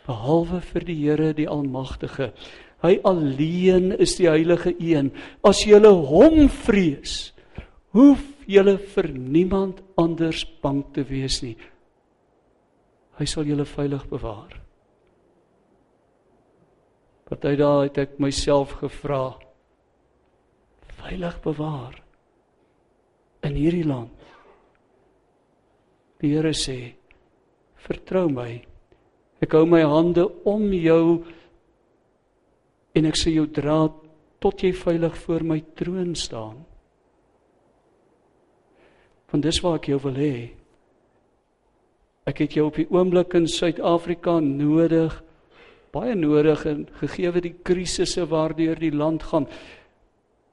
behalwe 0.07 0.61
vir 0.63 0.87
die 0.87 0.97
Here 1.01 1.33
die 1.37 1.49
almagtige 1.51 2.31
hy 2.85 2.99
alleen 3.09 3.93
is 4.03 4.17
die 4.19 4.29
heilige 4.29 4.75
een 4.79 5.11
as 5.47 5.65
jy 5.67 5.81
hom 5.83 6.49
vrees 6.67 7.33
hoef 7.97 8.23
julle 8.47 8.77
vir 8.95 9.11
niemand 9.13 9.83
anders 9.99 10.45
bang 10.63 10.83
te 10.95 11.05
wees 11.07 11.41
nie. 11.43 11.57
Hy 13.17 13.27
sal 13.29 13.49
julle 13.49 13.67
veilig 13.67 14.05
bewaar. 14.11 14.55
Party 17.27 17.57
dae 17.59 17.89
het 17.89 17.99
ek 17.99 18.21
myself 18.23 18.77
gevra 18.79 19.35
veilig 21.01 21.41
bewaar 21.43 21.97
in 23.47 23.59
hierdie 23.59 23.87
land. 23.87 24.15
Die 26.23 26.31
Here 26.33 26.55
sê 26.55 26.79
vertrou 27.87 28.29
my. 28.33 28.53
Ek 29.43 29.53
hou 29.59 29.67
my 29.69 29.83
hande 29.85 30.25
om 30.49 30.71
jou 30.73 31.19
en 32.97 33.11
ek 33.11 33.19
sê 33.21 33.35
jou 33.35 33.45
dra 33.51 33.83
tot 34.41 34.63
jy 34.63 34.73
veilig 34.77 35.19
voor 35.27 35.45
my 35.45 35.59
troon 35.77 36.15
staan 36.17 36.63
want 39.37 39.45
dis 39.45 39.61
waar 39.61 39.77
ek 39.77 39.91
jou 39.93 40.01
wil 40.07 40.17
hê. 40.17 40.35
Ek 42.27 42.41
het 42.43 42.57
jou 42.57 42.71
op 42.71 42.79
die 42.81 42.89
oomblik 42.89 43.37
in 43.37 43.47
Suid-Afrika 43.47 44.39
nodig, 44.41 45.13
baie 45.93 46.15
nodig 46.17 46.63
en 46.67 46.87
gegee 47.03 47.43
die 47.45 47.55
krisisse 47.65 48.25
waardeur 48.27 48.81
die 48.81 48.95
land 48.95 49.27
gaan. 49.29 49.47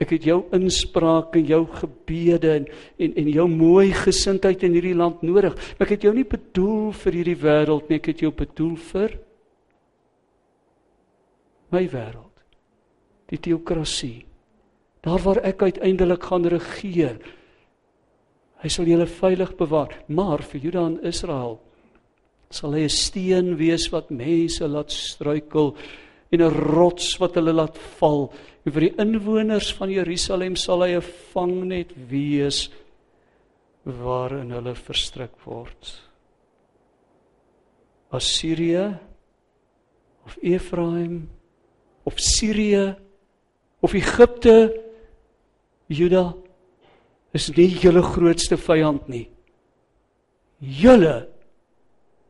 Ek 0.04 0.12
het 0.12 0.26
jou 0.28 0.42
inspraak 0.56 1.38
en 1.40 1.48
jou 1.48 1.62
gebede 1.80 2.52
en 2.58 2.66
en 3.00 3.14
en 3.24 3.30
jou 3.32 3.46
mooi 3.48 3.94
gesindheid 3.96 4.66
in 4.68 4.76
hierdie 4.76 4.98
land 5.00 5.24
nodig. 5.24 5.56
Ek 5.80 5.96
het 5.96 6.04
jou 6.04 6.14
nie 6.14 6.28
bedoel 6.28 6.92
vir 6.92 7.18
hierdie 7.20 7.40
wêreld 7.40 7.88
nie, 7.90 8.02
ek 8.02 8.10
het 8.12 8.24
jou 8.26 8.34
bedoel 8.36 8.76
vir 8.92 9.16
my 11.72 11.86
wêreld. 11.88 12.44
Die 13.32 13.40
teokrasie. 13.40 14.26
Daar 15.04 15.24
waar 15.24 15.40
ek 15.42 15.64
uiteindelik 15.72 16.28
gaan 16.30 16.46
regeer. 16.52 17.18
Hy 18.64 18.70
sal 18.72 18.88
julle 18.88 19.08
veilig 19.10 19.52
bewaar, 19.60 19.92
maar 20.08 20.42
vir 20.48 20.62
Juda 20.64 20.86
en 20.88 21.00
Israel 21.04 21.60
sal 22.54 22.76
hy 22.78 22.84
'n 22.86 22.90
steen 22.90 23.56
wees 23.58 23.90
wat 23.92 24.12
mense 24.14 24.62
laat 24.68 24.92
struikel 24.92 25.76
en 26.32 26.42
'n 26.42 26.54
rots 26.72 27.18
wat 27.20 27.36
hulle 27.36 27.54
laat 27.54 27.78
val. 28.00 28.32
En 28.66 28.72
vir 28.72 28.82
die 28.90 28.96
inwoners 28.98 29.74
van 29.74 29.90
Jerusalem 29.90 30.56
sal 30.56 30.82
hy 30.82 30.96
'n 30.96 31.02
vangnet 31.34 31.92
wees 32.10 32.70
waarin 33.84 34.52
hulle 34.52 34.76
verstrik 34.76 35.36
word. 35.46 36.02
Assirië 38.12 39.00
of 40.26 40.38
Efraim 40.42 41.30
of 42.06 42.14
Sirië 42.20 42.96
of 43.82 43.94
Egipte 43.94 44.82
Juda 45.88 46.34
is 47.34 47.50
nie 47.58 47.70
julle 47.82 48.04
grootste 48.06 48.58
vyand 48.62 49.08
nie. 49.10 49.26
Julle 50.62 51.16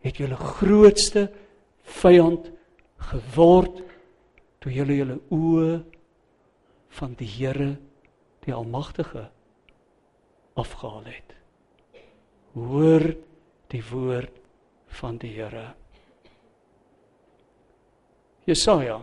het 0.03 0.19
julle 0.19 0.37
grootste 0.39 1.27
vyand 2.01 2.49
geword 3.11 3.81
toe 4.63 4.71
julle 4.71 4.95
julle 4.95 5.19
oë 5.35 5.81
van 6.97 7.15
die 7.19 7.27
Here, 7.27 7.73
die 8.45 8.53
Almagtige 8.55 9.27
afgehaal 10.59 11.07
het. 11.09 11.35
Hoor 12.53 13.07
die 13.73 13.83
woord 13.89 14.35
van 14.99 15.17
die 15.19 15.33
Here. 15.35 15.73
Jesaja 18.45 19.01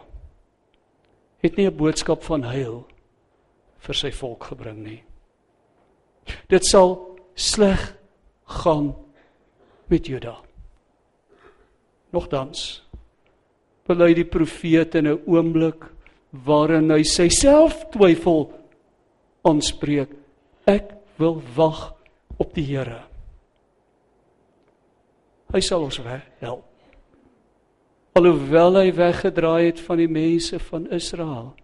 het 1.41 1.57
nie 1.57 1.67
'n 1.67 1.77
boodskap 1.77 2.23
van 2.23 2.45
heil 2.45 2.87
vir 3.79 3.95
sy 3.95 4.11
volk 4.13 4.45
gebring 4.45 4.79
nie. 4.79 5.03
Dit 6.49 6.67
sal 6.67 6.97
sleg 7.35 7.97
gaan 8.45 8.95
met 9.87 10.07
Juda. 10.07 10.37
Nogtans 12.11 12.83
bely 13.87 14.15
die 14.15 14.27
profeet 14.27 14.95
in 14.95 15.07
'n 15.07 15.23
oomblik 15.27 15.85
waarin 16.31 16.91
hy 16.91 17.03
self 17.03 17.91
twyfel 17.91 18.53
aanspreek. 19.43 20.11
Ek 20.67 20.95
wil 21.17 21.43
wag 21.57 21.95
op 22.37 22.55
die 22.55 22.65
Here. 22.65 23.03
Hy 25.53 25.61
sal 25.61 25.83
ons 25.83 25.99
help. 26.39 26.65
Alhoewel 28.15 28.77
hy 28.77 28.93
weggedraai 28.93 29.67
het 29.67 29.81
van 29.81 29.97
die 29.97 30.09
mense 30.09 30.59
van 30.59 30.91
Israel. 30.91 31.55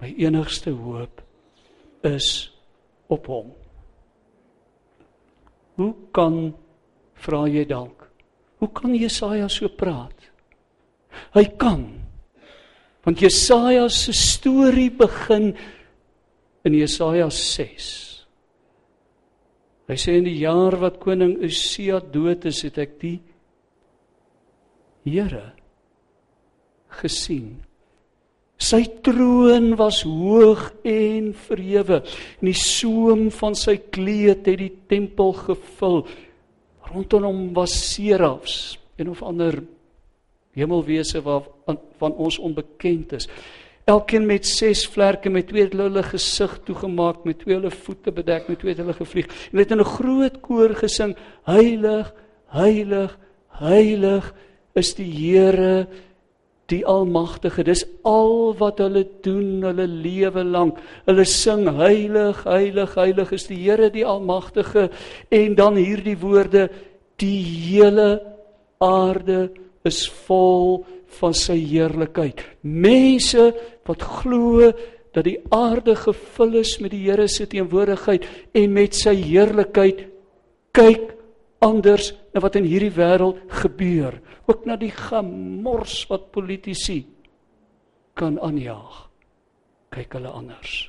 My 0.00 0.14
enigste 0.18 0.70
hoop 0.70 1.22
is 2.02 2.51
op 3.12 3.28
hom. 3.30 3.50
Hoe 5.80 5.92
kan 6.14 6.38
vra 7.24 7.44
jy 7.48 7.64
dalk? 7.68 8.06
Hoe 8.62 8.70
kan 8.72 8.94
Jesaja 8.94 9.48
so 9.50 9.68
praat? 9.68 10.28
Hy 11.34 11.44
kan. 11.60 11.84
Want 13.02 13.20
Jesaja 13.20 13.88
se 13.90 14.14
storie 14.14 14.90
begin 14.94 15.52
in 16.62 16.76
Jesaja 16.78 17.28
6. 17.30 17.88
Hy 19.90 19.96
sê 19.98 20.14
in 20.20 20.28
die 20.28 20.38
jaar 20.40 20.76
wat 20.80 21.00
koning 21.02 21.34
Usia 21.42 21.98
dood 22.00 22.46
is, 22.48 22.62
het 22.64 22.78
ek 22.80 22.94
die 23.02 23.18
Here 25.02 25.50
gesien. 27.00 27.56
Sy 28.72 28.86
troon 29.04 29.74
was 29.76 30.00
hoog 30.08 30.70
en 30.88 31.32
verhewe. 31.36 31.98
En 32.40 32.48
die 32.48 32.56
soem 32.56 33.26
van 33.36 33.56
sy 33.58 33.76
kleed 33.92 34.46
het 34.48 34.60
die 34.62 34.72
tempel 34.88 35.34
gevul. 35.36 35.98
Rondom 36.88 37.26
hom 37.28 37.42
was 37.56 37.74
serafs, 37.92 38.78
een 38.96 39.10
of 39.12 39.20
ander 39.24 39.58
hemelwese 40.56 41.20
wat 41.24 41.50
van 42.00 42.16
ons 42.16 42.38
onbekend 42.40 43.12
is. 43.16 43.28
Elkeen 43.88 44.24
met 44.28 44.46
ses 44.46 44.86
vlerke 44.88 45.28
met 45.32 45.48
twee 45.50 45.66
hulle 45.72 46.04
gesig 46.06 46.54
toegemaak 46.64 47.26
met 47.28 47.40
twee 47.42 47.56
hulle 47.56 47.72
voete 47.72 48.12
bedek 48.14 48.48
met 48.48 48.60
twee 48.62 48.76
hulle 48.78 48.94
gevlieg. 48.96 49.28
En 49.52 49.58
het 49.58 49.74
in 49.74 49.80
'n 49.80 49.94
groot 49.98 50.40
koor 50.40 50.74
gesing: 50.74 51.16
Heilig, 51.44 52.14
heilig, 52.48 53.18
heilig 53.48 54.34
is 54.74 54.94
die 54.94 55.10
Here 55.12 55.88
die 56.72 56.82
almagtige. 56.88 57.64
Dis 57.66 57.84
al 58.08 58.54
wat 58.58 58.80
hulle 58.82 59.04
doen 59.24 59.62
hulle 59.66 59.86
lewe 59.86 60.44
lank. 60.44 60.80
Hulle 61.06 61.26
sing 61.28 61.68
heilig, 61.78 62.42
heilig, 62.48 62.96
heilig 62.98 63.34
is 63.36 63.46
die 63.50 63.60
Here 63.62 63.90
die 63.92 64.06
almagtige 64.08 64.88
en 65.30 65.54
dan 65.58 65.78
hierdie 65.78 66.16
woorde 66.20 66.68
die 67.22 67.38
hele 67.44 68.16
aarde 68.82 69.52
is 69.86 70.04
vol 70.26 70.82
van 71.20 71.36
sy 71.36 71.58
heerlikheid. 71.60 72.40
Mense 72.62 73.50
wat 73.86 74.02
glo 74.22 74.72
dat 75.12 75.26
die 75.28 75.38
aarde 75.52 75.94
gevul 75.98 76.60
is 76.62 76.78
met 76.80 76.94
die 76.94 77.04
Here 77.04 77.28
se 77.28 77.46
teenwoordigheid 77.46 78.26
en 78.56 78.72
met 78.72 78.96
sy 78.96 79.14
heerlikheid 79.20 80.06
kyk 80.72 81.11
anders 81.62 82.12
na 82.34 82.42
wat 82.42 82.56
in 82.58 82.66
hierdie 82.68 82.92
wêreld 82.94 83.40
gebeur, 83.62 84.18
ook 84.50 84.66
na 84.66 84.76
die 84.76 84.92
gemors 84.92 86.02
wat 86.10 86.30
politici 86.34 87.02
kan 88.18 88.38
aanjaag. 88.42 89.06
Kyk 89.92 90.18
hulle 90.18 90.32
anders. 90.32 90.88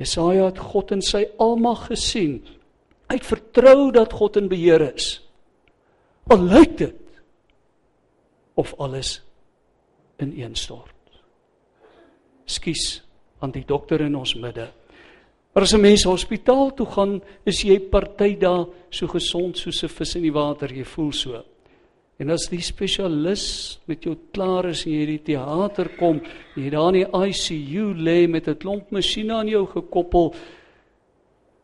Jesaja 0.00 0.48
het 0.50 0.58
God 0.58 0.92
in 0.96 1.02
sy 1.04 1.24
almag 1.42 1.86
gesien. 1.92 2.40
Hy 3.08 3.18
het 3.18 3.28
vertrou 3.28 3.90
dat 3.94 4.14
God 4.16 4.38
in 4.40 4.48
beheer 4.50 4.82
is. 4.92 5.20
Al 6.32 6.42
lyk 6.48 6.76
dit 6.80 6.98
of 8.58 8.74
alles 8.82 9.20
ineenstort. 10.22 10.90
Skus 12.44 13.02
aan 13.42 13.54
die 13.54 13.64
dokter 13.66 14.02
in 14.04 14.16
ons 14.18 14.34
midde. 14.38 14.68
Maar 15.52 15.62
as 15.62 15.74
'n 15.74 15.80
mens 15.80 16.04
hospitaal 16.04 16.74
toe 16.74 16.86
gaan, 16.86 17.22
is 17.44 17.62
jy 17.62 17.78
party 17.78 18.36
dae 18.38 18.66
so 18.90 19.06
gesond 19.06 19.58
soos 19.58 19.82
'n 19.82 19.88
vis 19.88 20.14
in 20.16 20.22
die 20.22 20.32
water, 20.32 20.72
jy 20.72 20.84
voel 20.84 21.12
so. 21.12 21.42
En 22.18 22.30
as 22.30 22.48
die 22.48 22.60
spesialis 22.60 23.80
met 23.86 24.04
jou 24.04 24.16
klaar 24.32 24.66
is 24.66 24.86
en 24.86 24.92
jy 24.92 25.06
die 25.06 25.22
teater 25.34 25.88
kom, 25.98 26.20
jy 26.56 26.70
daar 26.70 26.94
in 26.94 27.04
die 27.04 27.28
ICU 27.28 27.94
lê 27.94 28.28
met 28.28 28.48
'n 28.48 28.56
klomp 28.56 28.90
masjiene 28.90 29.34
aan 29.34 29.48
jou 29.48 29.66
gekoppel 29.66 30.34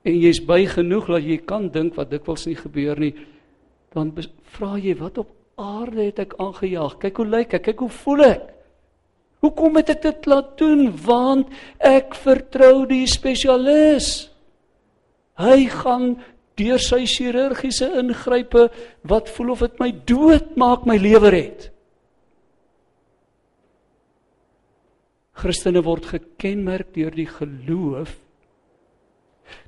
en 0.05 0.21
jy's 0.21 0.41
by 0.41 0.67
genoeg 0.67 1.07
dat 1.07 1.23
jy 1.23 1.37
kan 1.39 1.69
dink 1.69 1.95
wat 1.95 2.11
dikwels 2.11 2.47
nie 2.47 2.57
gebeur 2.57 2.99
nie, 2.99 3.15
dan 3.95 4.13
vra 4.43 4.77
jy 4.77 4.95
wat 4.97 5.19
op 5.19 5.29
aarde 5.57 6.03
het 6.03 6.19
ek 6.19 6.35
aangejaag. 6.39 6.99
Kyk 6.99 7.17
hoe 7.17 7.27
lyk 7.27 7.55
ek, 7.55 7.63
kyk 7.63 7.79
hoe 7.79 7.89
voel 7.89 8.25
ek. 8.25 8.58
Hoekom 9.45 9.79
het 9.79 9.93
ek 9.95 10.03
dit 10.03 10.27
laat 10.31 10.57
doen? 10.59 10.89
Want 11.05 11.53
ek 11.79 12.17
vertrou 12.19 12.87
die 12.91 13.07
spesialis. 13.11 14.29
Hy 15.39 15.69
gaan 15.71 16.17
deur 16.59 16.83
sy 16.83 17.05
chirurgiese 17.07 17.87
ingrype 18.01 18.67
wat 19.07 19.31
voel 19.31 19.55
of 19.55 19.63
dit 19.63 19.83
my 19.83 19.91
dood 20.11 20.57
maak, 20.59 20.87
my 20.91 20.99
lewe 20.99 21.31
red. 21.31 21.69
Christene 25.39 25.85
word 25.87 26.09
gekenmerk 26.11 26.91
deur 26.97 27.15
die 27.15 27.29
geloof 27.31 28.17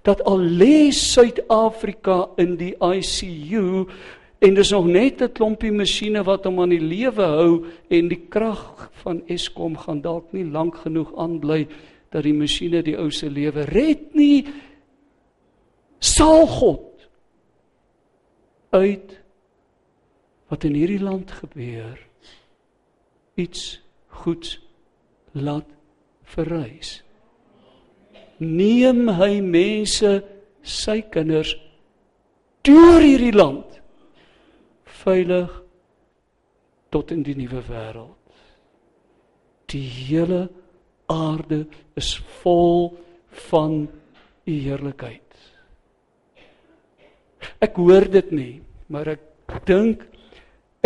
dat 0.04 0.20
al 0.28 0.42
lê 0.60 0.90
Suid-Afrika 0.92 2.24
in 2.42 2.56
die 2.60 2.74
ICU 2.74 3.86
En 4.40 4.54
dis 4.54 4.70
nog 4.70 4.86
net 4.86 5.20
'n 5.20 5.32
klompie 5.32 5.72
masjiene 5.72 6.22
wat 6.24 6.44
hom 6.44 6.60
aan 6.60 6.72
die 6.72 6.80
lewe 6.80 7.22
hou 7.22 7.66
en 7.88 8.08
die 8.08 8.24
krag 8.28 8.90
van 9.02 9.22
Eskom 9.28 9.76
gaan 9.76 10.00
dalk 10.00 10.32
nie 10.32 10.44
lank 10.44 10.76
genoeg 10.76 11.12
aanbly 11.16 11.68
dat 12.10 12.22
die 12.22 12.32
masjiene 12.32 12.82
die 12.82 12.96
ou 12.96 13.10
se 13.10 13.28
lewe 13.30 13.64
red 13.64 14.14
nie. 14.14 14.46
Sal 15.98 16.46
God 16.46 17.08
uit 18.70 19.20
wat 20.48 20.64
in 20.64 20.74
hierdie 20.74 21.02
land 21.02 21.30
gebeur 21.30 21.98
iets 23.34 23.80
goeds 24.08 24.58
laat 25.32 25.68
verrys. 26.22 27.02
Neem 28.38 29.08
hy 29.08 29.40
mense, 29.40 30.22
sy 30.62 31.00
kinders 31.12 31.52
deur 32.64 33.00
hierdie 33.00 33.36
land 33.36 33.80
veilig 35.04 35.50
tot 36.90 37.12
in 37.14 37.22
die 37.26 37.36
nuwe 37.38 37.62
wêreld. 37.68 38.16
Die 39.70 39.86
hele 39.86 40.48
aarde 41.10 41.64
is 41.98 42.16
vol 42.42 42.90
van 43.50 43.84
u 44.44 44.52
heerlikheid. 44.52 45.26
Ek 47.62 47.76
hoor 47.78 48.08
dit 48.10 48.32
nie, 48.34 48.54
maar 48.90 49.14
ek 49.14 49.26
dink 49.68 50.06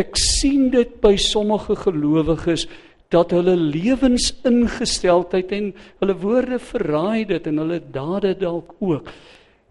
ek 0.01 0.19
sien 0.19 0.69
dit 0.75 0.97
by 1.03 1.15
sommige 1.21 1.77
gelowiges 1.85 2.67
dat 3.15 3.31
hulle 3.35 3.55
lewensingesteldheid 3.55 5.53
en 5.55 5.71
hulle 6.03 6.17
woorde 6.19 6.59
verraai 6.59 7.25
dit 7.31 7.47
en 7.51 7.63
hulle 7.63 7.79
dade 7.95 8.35
dalk 8.41 8.75
ook 8.83 9.11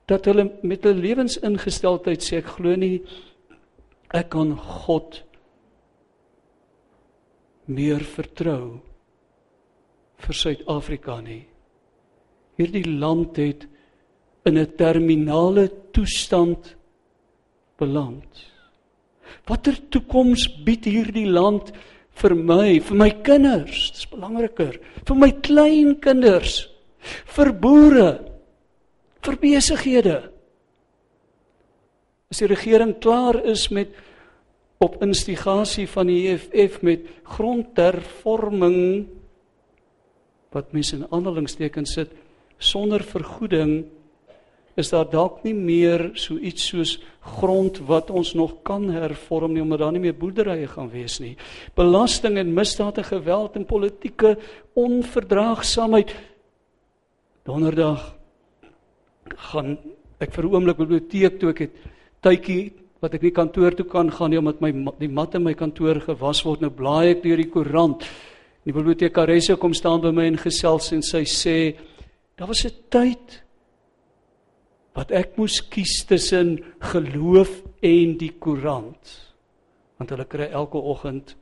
dat 0.07 0.25
hulle 0.29 0.49
met 0.63 0.85
'n 0.85 1.01
lewensingesteldheid 1.03 2.23
sê 2.23 2.37
ek 2.39 2.55
glo 2.55 2.75
nie 2.75 3.01
ek 4.13 4.29
kan 4.35 4.53
God 4.55 5.21
meer 7.65 8.03
vertrou 8.05 8.81
vir 10.23 10.37
Suid-Afrika 10.37 11.17
nie. 11.23 11.43
Hierdie 12.59 12.85
land 12.85 13.37
het 13.41 13.65
in 14.45 14.57
'n 14.57 14.75
terminale 14.77 15.69
toestand 15.91 16.75
beland. 17.77 18.51
Watter 19.47 19.75
toekoms 19.89 20.47
bied 20.63 20.85
hierdie 20.85 21.27
land 21.27 21.71
vir 22.21 22.35
my, 22.35 22.79
vir 22.79 22.97
my 22.97 23.09
kinders? 23.23 23.91
Dis 23.91 24.05
belangriker. 24.05 24.79
Vir 25.07 25.15
my 25.15 25.31
kleinkinders, 25.31 26.69
vir 27.35 27.51
boere, 27.51 28.11
vir 29.23 29.35
besighede. 29.41 30.17
As 32.33 32.39
die 32.41 32.49
regering 32.49 32.95
klaar 32.97 33.37
is 33.45 33.67
met 33.69 33.91
op 34.81 34.95
instigasie 35.05 35.83
van 35.85 36.09
die 36.09 36.31
EFF 36.31 36.79
met 36.81 37.03
grondhervorming 37.35 38.79
wat 40.55 40.73
mense 40.73 40.95
in 40.97 41.05
aanhalingstekens 41.13 41.93
sit 41.93 42.15
sonder 42.57 43.05
vergoeding 43.05 43.83
is 44.81 44.89
daar 44.89 45.05
dalk 45.13 45.43
nie 45.45 45.53
meer 45.53 46.07
so 46.17 46.41
iets 46.41 46.71
soos 46.71 46.95
grond 47.35 47.77
wat 47.85 48.09
ons 48.09 48.33
nog 48.33 48.63
kan 48.65 48.89
hervorm 48.89 49.53
nie 49.53 49.61
omdat 49.61 49.85
daar 49.85 49.93
nie 49.93 50.01
meer 50.07 50.17
boerderye 50.17 50.65
gaan 50.73 50.89
wees 50.89 51.19
nie. 51.21 51.35
Belasting 51.77 52.41
en 52.41 52.57
misdaad 52.57 52.97
en 52.97 53.11
geweld 53.13 53.61
en 53.61 53.69
politieke 53.69 54.39
onverdraagsaamheid. 54.73 56.17
Donderdag 57.45 58.15
gaan 59.53 59.77
ek 60.17 60.33
vir 60.33 60.43
'n 60.45 60.55
oomblik 60.55 60.77
biblioteek 60.77 61.37
toe 61.39 61.49
ek 61.53 61.59
het 61.69 61.92
tydjie 62.23 62.71
wat 63.03 63.17
ek 63.17 63.25
nie 63.25 63.33
kantoor 63.35 63.75
toe 63.75 63.85
kan 63.89 64.11
gaan 64.11 64.31
nie 64.31 64.39
omdat 64.39 64.61
my 64.63 64.71
die 65.01 65.11
mat 65.11 65.35
in 65.35 65.43
my 65.43 65.53
kantoor 65.59 65.99
gewas 66.05 66.43
word 66.47 66.63
nou 66.63 66.71
blaai 66.71 67.11
ek 67.17 67.23
deur 67.25 67.41
die 67.41 67.51
koerant. 67.51 68.05
Die 68.63 68.75
bibliotekaresse 68.75 69.57
kom 69.59 69.75
staan 69.75 70.01
by 70.05 70.13
my 70.15 70.29
en 70.31 70.39
gesels 70.39 70.93
en 70.95 71.03
sy 71.03 71.25
sê 71.27 71.57
daar 72.39 72.47
was 72.47 72.63
'n 72.65 72.71
tyd 72.89 73.43
wat 74.95 75.11
ek 75.11 75.37
moes 75.37 75.59
kies 75.61 76.05
tussen 76.07 76.63
geloof 76.79 77.61
en 77.81 78.17
die 78.17 78.31
koerant. 78.39 79.03
Want 79.99 80.09
hulle 80.09 80.25
kry 80.25 80.47
elke 80.51 80.77
oggend 80.77 81.35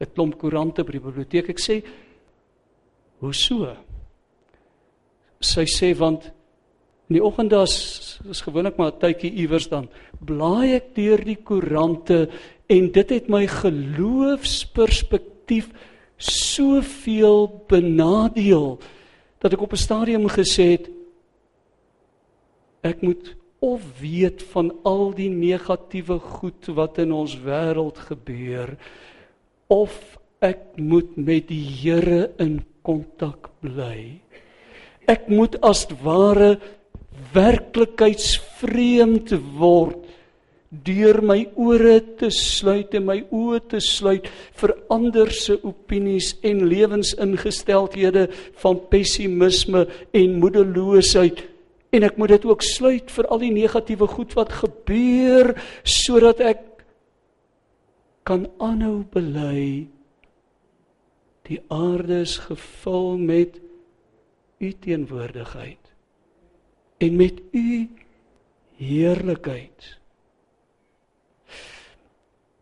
'n 0.00 0.06
klomp 0.14 0.38
koerante 0.38 0.84
by 0.84 0.92
die 0.92 1.06
biblioteek. 1.06 1.48
Ek 1.50 1.58
sê 1.58 1.82
hoe 3.20 3.34
so? 3.34 3.76
Sy 5.40 5.64
sê 5.64 5.96
want 5.98 6.32
In 7.08 7.16
die 7.16 7.24
oggend 7.24 7.54
as 7.56 8.20
is 8.28 8.42
gewoonlik 8.44 8.76
maar 8.76 8.92
'n 8.92 9.00
tydjie 9.00 9.32
iewers 9.32 9.68
dan 9.68 9.88
blaai 10.20 10.74
ek 10.78 10.94
deur 10.96 11.24
die 11.24 11.36
koerante 11.36 12.28
en 12.68 12.92
dit 12.92 13.10
het 13.10 13.28
my 13.32 13.46
geloofsperspektief 13.46 15.70
soveel 16.18 17.64
benadeel 17.70 18.78
dat 19.38 19.52
ek 19.54 19.62
op 19.62 19.72
'n 19.72 19.84
stadium 19.86 20.28
gesê 20.28 20.64
het 20.76 20.90
ek 22.82 23.02
moet 23.02 23.36
of 23.58 24.00
weet 24.00 24.42
van 24.42 24.74
al 24.82 25.14
die 25.14 25.30
negatiewe 25.30 26.18
goed 26.18 26.66
wat 26.66 26.98
in 26.98 27.12
ons 27.12 27.40
wêreld 27.42 27.98
gebeur 27.98 28.76
of 29.66 30.18
ek 30.40 30.58
moet 30.76 31.16
met 31.16 31.48
die 31.50 31.66
Here 31.66 32.30
in 32.38 32.62
kontak 32.86 33.50
bly. 33.60 34.20
Ek 35.08 35.28
moet 35.28 35.62
as 35.64 35.86
ware 36.04 36.58
werklikheidsvreemd 37.34 39.32
word 39.58 40.07
deur 40.68 41.22
my 41.24 41.46
ore 41.56 41.96
te 42.20 42.28
sluit 42.34 42.92
en 42.98 43.06
my 43.08 43.18
oë 43.32 43.60
te 43.72 43.80
sluit 43.80 44.26
vir 44.60 44.74
ander 44.92 45.30
se 45.32 45.56
opinies 45.64 46.34
en 46.44 46.66
lewensingesteldhede 46.68 48.26
van 48.60 48.80
pessimisme 48.92 49.86
en 50.12 50.38
moedeloosheid. 50.42 51.40
En 51.96 52.04
ek 52.04 52.18
moet 52.20 52.36
dit 52.36 52.44
ook 52.44 52.64
sluit 52.64 53.08
vir 53.10 53.28
al 53.32 53.40
die 53.40 53.54
negatiewe 53.54 54.10
goed 54.12 54.34
wat 54.36 54.52
gebeur 54.60 55.54
sodat 55.88 56.42
ek 56.44 56.64
kan 58.28 58.44
aanhou 58.60 59.06
bely. 59.08 59.88
Die 61.48 61.62
aarde 61.72 62.20
is 62.26 62.36
gevul 62.44 63.16
met 63.16 63.56
u 64.60 64.72
teenwoordigheid 64.84 65.94
en 67.00 67.16
met 67.16 67.40
u 67.56 67.88
heerlikheid 68.76 69.94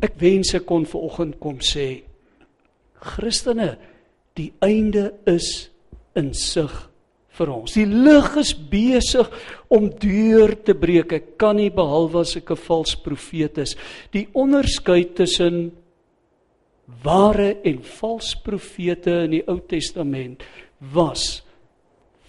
Ek 0.03 0.19
wens 0.21 0.53
ek 0.55 0.67
kon 0.69 0.85
vanoggend 0.89 1.39
kom 1.41 1.61
sê 1.65 2.03
Christene, 3.01 3.77
die 4.37 4.51
einde 4.65 5.15
is 5.29 5.71
in 6.17 6.33
sig 6.35 6.73
vir 7.37 7.53
ons. 7.53 7.75
Die 7.77 7.87
lig 7.87 8.37
is 8.41 8.53
besig 8.57 9.29
om 9.73 9.91
deur 10.01 10.55
te 10.65 10.75
breek. 10.77 11.13
Ek 11.13 11.35
kan 11.41 11.57
nie 11.61 11.71
behalwe 11.71 12.21
as 12.25 12.37
ek 12.37 12.51
'n 12.51 12.57
vals 12.57 12.97
profeet 12.97 13.59
is, 13.59 13.77
die 14.13 14.29
onderskeid 14.33 15.15
tussen 15.17 15.73
ware 17.03 17.57
en 17.65 17.83
vals 17.83 18.35
profete 18.45 19.25
in 19.25 19.31
die 19.31 19.45
Ou 19.47 19.59
Testament 19.61 20.43
was 20.95 21.43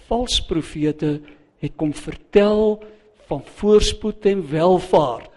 vals 0.08 0.40
profete 0.48 1.20
het 1.62 1.76
kom 1.78 1.94
vertel 1.94 2.80
van 3.28 3.44
voorspoed 3.60 4.26
en 4.32 4.44
welvaart 4.52 5.34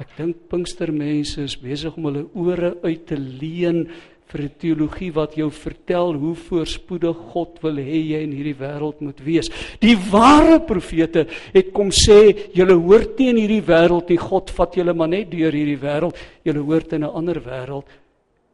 Ek 0.00 0.14
dink 0.16 0.46
Pinkstermense 0.48 1.44
is 1.44 1.58
besig 1.60 1.96
om 1.98 2.08
hulle 2.08 2.24
ore 2.40 2.72
uit 2.86 3.02
te 3.06 3.18
leen 3.20 3.84
vir 4.30 4.42
'n 4.44 4.54
teologie 4.62 5.10
wat 5.12 5.34
jou 5.34 5.50
vertel 5.50 6.14
hoe 6.14 6.34
voorspoedig 6.34 7.16
God 7.32 7.58
wil 7.62 7.76
hê 7.76 7.98
jy 8.12 8.20
in 8.22 8.32
hierdie 8.32 8.56
wêreld 8.56 9.00
moet 9.00 9.20
wees. 9.20 9.50
Die 9.80 9.96
ware 9.96 10.60
profete 10.60 11.26
het 11.52 11.72
kom 11.72 11.90
sê, 11.90 12.50
julle 12.54 12.74
hoort 12.74 13.18
nie 13.18 13.28
in 13.30 13.36
hierdie 13.36 13.66
wêreld 13.66 14.08
nie, 14.08 14.18
God 14.18 14.50
vat 14.50 14.74
julle 14.74 14.94
maar 14.94 15.08
net 15.08 15.30
deur 15.30 15.52
hierdie 15.52 15.80
wêreld. 15.80 16.16
Julle 16.44 16.62
hoort 16.62 16.92
in 16.92 17.04
'n 17.04 17.14
ander 17.14 17.40
wêreld. 17.40 17.86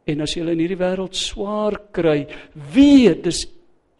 En 0.07 0.21
as 0.21 0.33
julle 0.33 0.51
in 0.51 0.59
hierdie 0.59 0.79
wêreld 0.79 1.13
swaar 1.13 1.79
kry, 1.91 2.27
weet 2.73 3.23
dis 3.23 3.47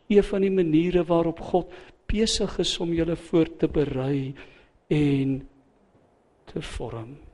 een 0.09 0.23
van 0.23 0.41
die 0.41 0.51
maniere 0.51 1.03
waarop 1.03 1.39
God 1.39 1.71
besig 2.07 2.59
is 2.59 2.79
om 2.79 2.93
julle 2.93 3.15
voor 3.15 3.57
te 3.57 3.67
berei 3.67 4.33
en 4.89 5.47
te 6.45 6.61
vorm. 6.61 7.26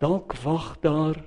Dalk 0.00 0.34
wag 0.42 0.78
daar 0.80 1.18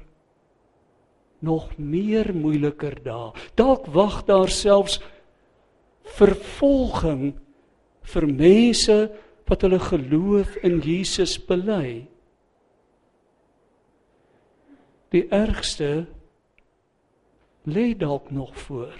nog 1.43 1.77
meer 1.77 2.31
moeiliker 2.33 2.95
dae. 3.03 3.33
Dalk 3.59 3.85
wag 3.93 4.23
daar 4.25 4.49
selfs 4.49 4.99
vervolging 6.17 7.33
vir 8.13 8.27
mense 8.27 8.97
wat 9.49 9.63
hulle 9.65 9.79
geloof 9.79 10.55
in 10.63 10.79
Jesus 10.83 11.35
bely. 11.37 12.07
Die 15.13 15.25
ergste 15.29 16.07
lê 17.69 17.91
dalk 17.93 18.31
nog 18.31 18.55
voor. 18.65 18.95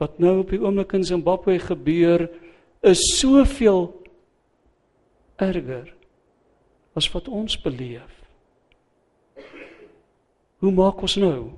Wat 0.00 0.20
nou 0.22 0.38
op 0.44 0.52
die 0.52 0.60
oomblik 0.60 0.94
in 0.96 1.04
Zimbabwe 1.04 1.58
gebeur 1.58 2.28
is 2.86 3.02
soveel 3.18 3.90
erger 5.40 5.90
as 6.98 7.08
wat 7.14 7.28
ons 7.28 7.56
beleef. 7.62 8.16
Hoe 10.60 10.72
maak 10.72 11.00
ons 11.02 11.16
nou? 11.16 11.52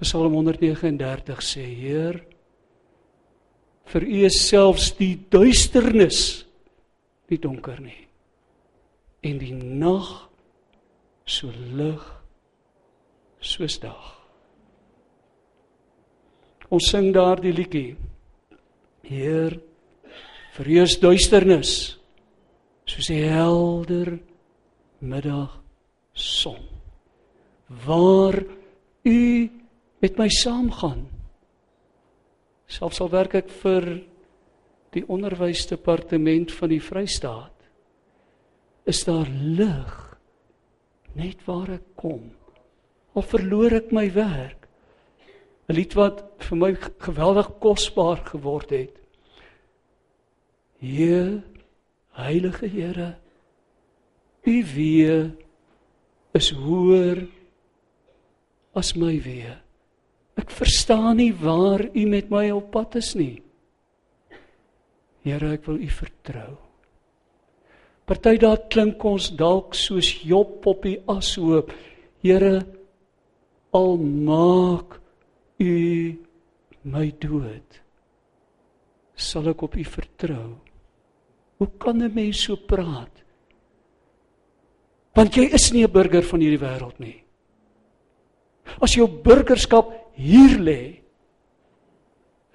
Psalm 0.00 0.34
139 0.34 1.42
sê: 1.44 1.64
Heer, 1.64 2.20
vir 3.90 4.06
U 4.06 4.20
is 4.28 4.38
selfs 4.46 4.92
die 4.98 5.14
duisternis 5.32 6.44
nie 7.30 7.38
donker 7.40 7.80
nie 7.82 8.06
en 9.26 9.36
die 9.40 9.52
nag 9.52 10.08
so 11.28 11.52
lig 11.52 12.04
soos 13.44 13.76
dag. 13.82 14.06
Ons 16.70 16.88
sing 16.92 17.10
daardie 17.14 17.52
liedjie. 17.52 17.96
Heer, 19.10 19.56
vrees 20.56 20.98
duisternis 20.98 22.00
soos 22.84 23.10
'n 23.10 23.28
helder 23.30 24.18
middag 24.98 25.62
son. 26.12 26.62
Waar 27.86 28.44
u 29.04 29.50
met 30.00 30.18
my 30.18 30.28
saamgaan 30.28 31.08
selfs 32.66 33.00
al 33.00 33.10
werk 33.10 33.34
ek 33.34 33.50
vir 33.62 34.02
die 34.94 35.02
onderwysdepartement 35.06 36.52
van 36.52 36.68
die 36.68 36.82
Vrystaat 36.82 37.66
is 38.84 39.04
daar 39.04 39.28
lig 39.28 40.18
net 41.14 41.42
waar 41.46 41.70
ek 41.70 41.96
kom. 41.96 42.30
Of 43.14 43.30
verloor 43.34 43.72
ek 43.72 43.92
my 43.92 44.06
werk. 44.14 44.68
'n 45.68 45.74
lied 45.74 45.94
wat 45.94 46.24
vir 46.38 46.56
my 46.58 46.74
geweldig 46.98 47.58
kosbaar 47.58 48.24
geword 48.26 48.70
het 48.70 48.99
Heer, 50.80 51.42
Heilige 52.16 52.66
Here, 52.66 53.10
U 54.48 54.56
wee 54.74 55.30
is 56.32 56.48
hoër 56.56 57.26
as 58.74 58.94
my 58.96 59.18
wee. 59.20 59.52
Ek 60.40 60.48
verstaan 60.56 61.18
nie 61.20 61.32
waar 61.36 61.84
U 61.84 62.06
met 62.08 62.32
my 62.32 62.48
op 62.54 62.70
pad 62.72 62.96
is 63.00 63.12
nie. 63.18 63.42
Here, 65.20 65.52
ek 65.52 65.68
wil 65.68 65.82
U 65.84 65.90
vertrou. 65.92 66.54
Party 68.08 68.38
daar 68.42 68.64
klink 68.72 69.04
ons 69.04 69.28
dalk 69.36 69.76
soos 69.78 70.08
Job 70.26 70.64
op 70.66 70.88
die 70.88 70.96
ashoop. 71.12 71.70
Here, 72.24 72.56
al 73.76 74.00
maak 74.00 74.96
U 75.60 75.76
my 76.88 77.06
dood, 77.20 77.78
sal 79.12 79.52
ek 79.52 79.68
op 79.68 79.76
U 79.76 79.84
vertrou. 79.84 80.48
Hoe 81.60 81.68
kan 81.76 82.00
'n 82.00 82.12
mens 82.14 82.42
so 82.42 82.56
praat? 82.56 83.12
Want 85.12 85.34
jy 85.34 85.52
is 85.52 85.72
nie 85.72 85.84
'n 85.84 85.92
burger 85.92 86.22
van 86.22 86.40
hierdie 86.40 86.64
wêreld 86.66 86.98
nie. 86.98 87.22
As 88.80 88.94
jou 88.94 89.06
burgerskap 89.08 89.92
hier 90.14 90.58
lê, 90.58 91.02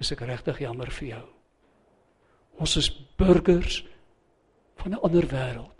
is 0.00 0.12
ek 0.12 0.20
regtig 0.20 0.58
jammer 0.60 0.90
vir 0.90 1.08
jou. 1.08 1.26
Ons 2.58 2.76
is 2.76 2.90
burgers 3.16 3.84
van 4.76 4.92
'n 4.92 5.02
ander 5.02 5.26
wêreld. 5.26 5.76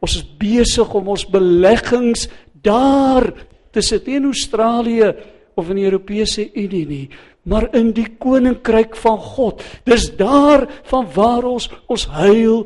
Ons 0.00 0.16
is 0.16 0.24
besig 0.38 0.94
om 0.94 1.08
ons 1.08 1.24
beleggings 1.24 2.28
daar 2.62 3.32
te 3.70 3.80
sit 3.80 4.08
in 4.08 4.24
Australië 4.24 5.14
of 5.54 5.68
in 5.70 5.76
die 5.76 5.84
Europese 5.84 6.52
Unie 6.54 6.86
nie, 6.86 7.10
maar 7.42 7.68
in 7.74 7.90
die 7.96 8.06
koninkryk 8.18 8.94
van 8.96 9.18
God. 9.18 9.62
Dis 9.84 10.08
daar 10.16 10.68
van 10.90 11.08
waar 11.14 11.44
ons 11.48 11.68
ons 11.90 12.06
heil 12.14 12.64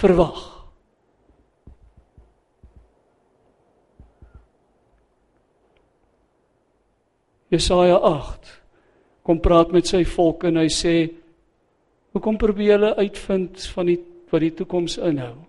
verwag. 0.00 0.50
Jesaja 7.52 8.00
8 8.00 8.50
kom 9.22 9.38
praat 9.40 9.70
met 9.72 9.86
sy 9.88 10.02
volk 10.08 10.44
en 10.48 10.58
hy 10.60 10.66
sê 10.72 10.94
hoekom 12.16 12.36
probeer 12.40 12.74
julle 12.74 12.94
uitvind 12.98 13.62
van 13.76 13.92
die 13.92 14.00
wat 14.32 14.42
die 14.42 14.54
toekoms 14.58 14.96
inhou? 14.98 15.43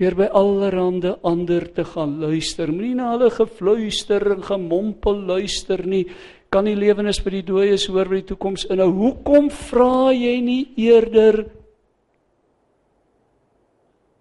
Deur 0.00 0.16
by 0.16 0.30
allerhande 0.32 1.18
ander 1.28 1.66
te 1.76 1.84
gaan 1.84 2.16
luister. 2.22 2.70
Moenie 2.72 2.96
na 2.96 3.10
hulle 3.12 3.28
gefluister 3.34 4.24
en 4.32 4.44
gemompel 4.46 5.18
luister 5.28 5.82
nie. 5.84 6.06
Kan 6.50 6.66
die 6.66 6.78
lewenis 6.78 7.20
by 7.22 7.34
die 7.34 7.44
dooies 7.46 7.84
hoor 7.90 8.08
wat 8.08 8.22
die 8.22 8.28
toekoms 8.32 8.64
inhou? 8.72 8.88
Hoekom 8.96 9.50
vra 9.68 10.10
jy 10.16 10.38
nie 10.42 10.62
eerder 10.80 11.44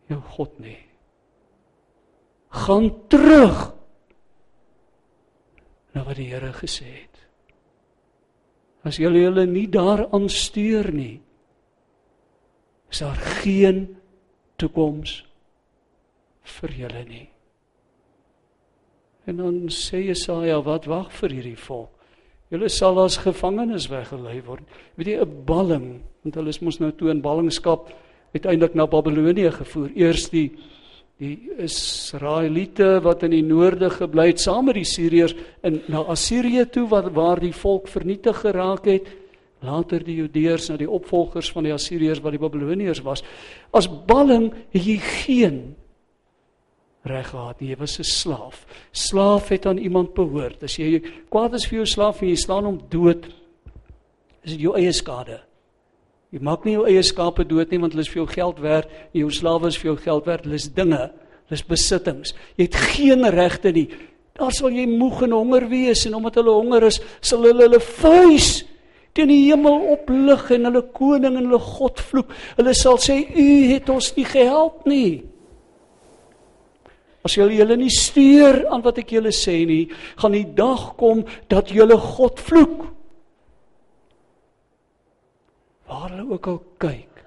jou 0.09 0.19
God 0.35 0.59
nie. 0.59 0.77
Gaan 2.49 2.89
terug 3.07 3.69
na 5.93 6.03
wat 6.03 6.19
die 6.19 6.27
Here 6.33 6.51
gesê 6.57 6.89
het. 6.89 7.23
As 8.83 8.99
julle 8.99 9.21
julle 9.21 9.45
nie 9.47 9.67
daaraan 9.69 10.27
steur 10.33 10.89
nie, 10.95 11.19
is 12.89 13.03
daar 13.03 13.19
geen 13.43 13.85
toekoms 14.57 15.28
vir 16.59 16.75
julle 16.83 17.05
nie. 17.07 17.27
En 19.29 19.37
dan 19.37 19.55
sê 19.69 20.07
Jesaja, 20.07 20.59
wat 20.65 20.87
wag 20.89 21.11
vir 21.21 21.37
hierdie 21.37 21.59
volk? 21.59 21.91
Julle 22.49 22.69
sal 22.73 22.97
as 23.03 23.19
gevangenes 23.21 23.85
weggelei 23.91 24.39
word. 24.41 24.65
Weet 24.97 25.07
jy 25.07 25.17
'n 25.21 25.45
balling, 25.45 26.01
want 26.23 26.35
hulle 26.35 26.49
is 26.49 26.61
mos 26.61 26.79
nou 26.79 26.91
toe 26.91 27.11
in 27.11 27.21
ballingskap 27.21 27.91
uiteindelik 28.33 28.75
na 28.75 28.87
Babelonie 28.87 29.51
gevoer. 29.51 29.89
Eers 29.95 30.29
die 30.29 30.51
die 31.19 31.51
Israeliete 31.59 33.01
wat 33.03 33.23
in 33.23 33.31
die 33.31 33.43
noorde 33.43 33.89
gebly 33.89 34.29
het 34.29 34.39
saam 34.39 34.69
met 34.69 34.77
die 34.79 34.87
Siriërs 34.87 35.35
in 35.67 35.81
na 35.91 36.05
Assirië 36.07 36.63
toe 36.71 36.85
wat 36.87 37.11
waar 37.11 37.41
die 37.43 37.51
volk 37.51 37.89
vernietig 37.91 38.39
geraak 38.39 38.85
het. 38.87 39.09
Later 39.59 39.99
die 39.99 40.15
Judeërs 40.15 40.69
na 40.69 40.77
die 40.77 40.87
opvolgers 40.89 41.51
van 41.51 41.67
die 41.67 41.73
Assiriërs 41.73 42.21
wat 42.23 42.31
die 42.31 42.39
Babiloniërs 42.39 43.03
was. 43.03 43.23
As 43.75 43.89
balling 43.89 44.53
het 44.71 44.85
jy 44.85 44.97
geen 45.03 45.75
reg 47.03 47.29
gehad 47.29 47.61
nie. 47.61 47.69
Jy 47.69 47.77
was 47.77 47.99
'n 47.99 48.03
slaaf. 48.03 48.65
Slaaf 48.91 49.49
het 49.49 49.65
aan 49.65 49.77
iemand 49.77 50.13
behoort. 50.13 50.63
As 50.63 50.77
jy 50.77 51.01
kwaad 51.29 51.53
is 51.53 51.65
vir 51.65 51.79
jou 51.79 51.85
slaaf 51.85 52.21
en 52.21 52.27
jy 52.27 52.35
slaan 52.35 52.65
hom 52.65 52.81
dood, 52.89 53.25
is 54.43 54.51
dit 54.51 54.61
jou 54.61 54.75
eie 54.75 54.91
skade. 54.91 55.39
Jy 56.29 56.39
maak 56.41 56.65
nie 56.65 56.73
jou 56.73 56.85
eie 56.85 57.01
skape 57.01 57.43
dood 57.47 57.71
nie 57.71 57.79
want 57.79 57.93
hulle 57.93 58.05
is 58.05 58.11
vir 58.11 58.21
jou 58.21 58.27
geld 58.27 58.59
werd. 58.59 58.89
Jou 59.17 59.31
slawe 59.33 59.67
is 59.67 59.77
vir 59.77 59.91
jou 59.91 59.97
geld 59.97 60.25
werd. 60.25 60.45
Hulle 60.45 60.55
is 60.55 60.69
dinge. 60.69 61.11
Hulle 61.49 61.57
is 61.57 61.65
besittings. 61.65 62.33
Jy 62.57 62.67
het 62.67 62.75
geen 62.75 63.25
regte 63.33 63.71
nie. 63.71 63.87
Daar 64.37 64.53
sal 64.55 64.69
jy 64.69 64.85
moeg 64.87 65.23
en 65.25 65.31
honger 65.31 65.67
wees 65.67 66.05
en 66.05 66.15
omdat 66.19 66.35
hulle 66.39 66.53
honger 66.53 66.85
is, 66.87 67.01
sal 67.19 67.43
hulle 67.43 67.65
hulle 67.65 67.79
vuis 67.79 68.63
teen 69.17 69.31
die 69.31 69.49
hemel 69.49 69.81
oplig 69.95 70.45
en 70.53 70.69
hulle 70.69 70.83
koning 70.95 71.33
en 71.33 71.49
hulle 71.49 71.59
God 71.59 71.99
vloek. 71.99 72.29
Hulle 72.59 72.75
sal 72.77 73.01
sê 73.01 73.17
u 73.25 73.47
het 73.73 73.89
ons 73.91 74.13
nie 74.15 74.27
gehelp 74.29 74.85
nie. 74.87 75.25
As 77.25 77.35
julle 77.35 77.57
julle 77.57 77.75
nie 77.79 77.91
steur 77.91 78.61
aan 78.71 78.83
wat 78.85 79.01
ek 79.01 79.11
julle 79.17 79.33
sê 79.35 79.57
nie, 79.67 79.89
gaan 80.21 80.35
die 80.35 80.47
dag 80.55 80.93
kom 80.99 81.25
dat 81.51 81.73
julle 81.75 81.97
God 81.99 82.39
vloek. 82.39 82.85
Waar 85.89 86.13
hulle 86.13 86.27
ook 86.37 86.47
al 86.47 86.59
kyk, 86.79 87.23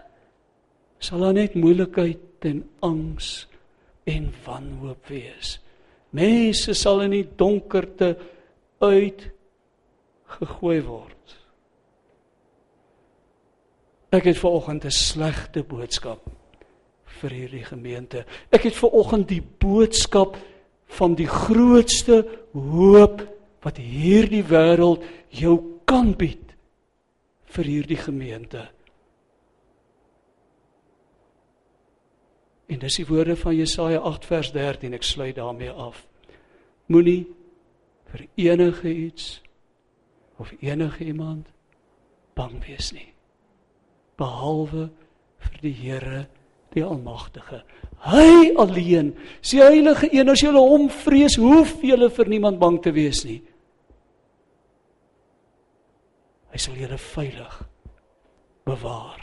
sal 1.02 1.26
daar 1.26 1.36
net 1.36 1.58
moeilikheid 1.58 2.46
en 2.48 2.62
angs 2.86 3.32
en 4.08 4.30
wanhoop 4.46 5.12
wees. 5.12 5.58
Mense 6.16 6.74
sal 6.76 7.04
in 7.06 7.16
die 7.16 7.26
donkerte 7.38 8.14
uit 8.82 9.28
gegooi 10.38 10.80
word. 10.86 11.36
Ek 14.12 14.28
het 14.28 14.38
vanoggend 14.38 14.84
'n 14.84 14.90
slegte 14.92 15.62
boodskap 15.64 16.41
vir 17.22 17.36
hierdie 17.36 17.64
gemeente. 17.66 18.24
Ek 18.50 18.66
het 18.68 18.76
ver 18.78 18.94
oggend 18.98 19.28
die 19.30 19.42
boodskap 19.42 20.36
van 20.98 21.16
die 21.16 21.28
grootste 21.30 22.22
hoop 22.52 23.22
wat 23.62 23.78
hierdie 23.78 24.44
wêreld 24.44 25.04
jou 25.32 25.56
kan 25.88 26.12
bied 26.18 26.52
vir 27.52 27.68
hierdie 27.68 28.00
gemeente. 28.00 28.66
En 32.72 32.80
dis 32.80 32.98
die 33.02 33.06
woorde 33.06 33.36
van 33.36 33.56
Jesaja 33.56 34.00
8 34.08 34.26
vers 34.26 34.50
13. 34.54 34.96
Ek 34.96 35.04
sluit 35.04 35.36
daarmee 35.36 35.70
af. 35.70 36.06
Moenie 36.88 37.26
vir 38.12 38.26
enige 38.40 38.88
iets 38.88 39.40
of 40.40 40.52
enige 40.60 41.04
iemand 41.04 41.50
bang 42.34 42.56
wees 42.64 42.90
nie. 42.96 43.10
Behalwe 44.16 44.88
vir 45.42 45.58
die 45.60 45.74
Here 45.76 46.24
die 46.74 46.84
almagtige. 46.84 47.62
Hy 48.02 48.52
alleen, 48.58 49.12
sy 49.44 49.60
heilige 49.62 50.08
een, 50.10 50.30
as 50.32 50.42
jy 50.42 50.52
hom 50.56 50.88
vrees, 50.90 51.36
hoef 51.38 51.76
jy 51.84 51.96
vir 52.16 52.30
niemand 52.30 52.58
bang 52.58 52.80
te 52.82 52.92
wees 52.94 53.22
nie. 53.28 53.40
Hy 56.52 56.60
sal 56.60 56.76
julle 56.76 56.98
veilig 57.00 57.60
bewaar. 58.68 59.20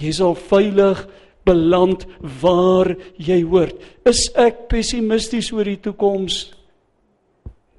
Jy 0.00 0.12
sal 0.18 0.34
veilig 0.36 1.06
beland 1.46 2.04
waar 2.42 2.92
jy 3.16 3.40
hoort. 3.46 3.78
Is 4.08 4.26
ek 4.38 4.66
pessimisties 4.70 5.50
oor 5.54 5.68
die 5.68 5.80
toekoms? 5.80 6.44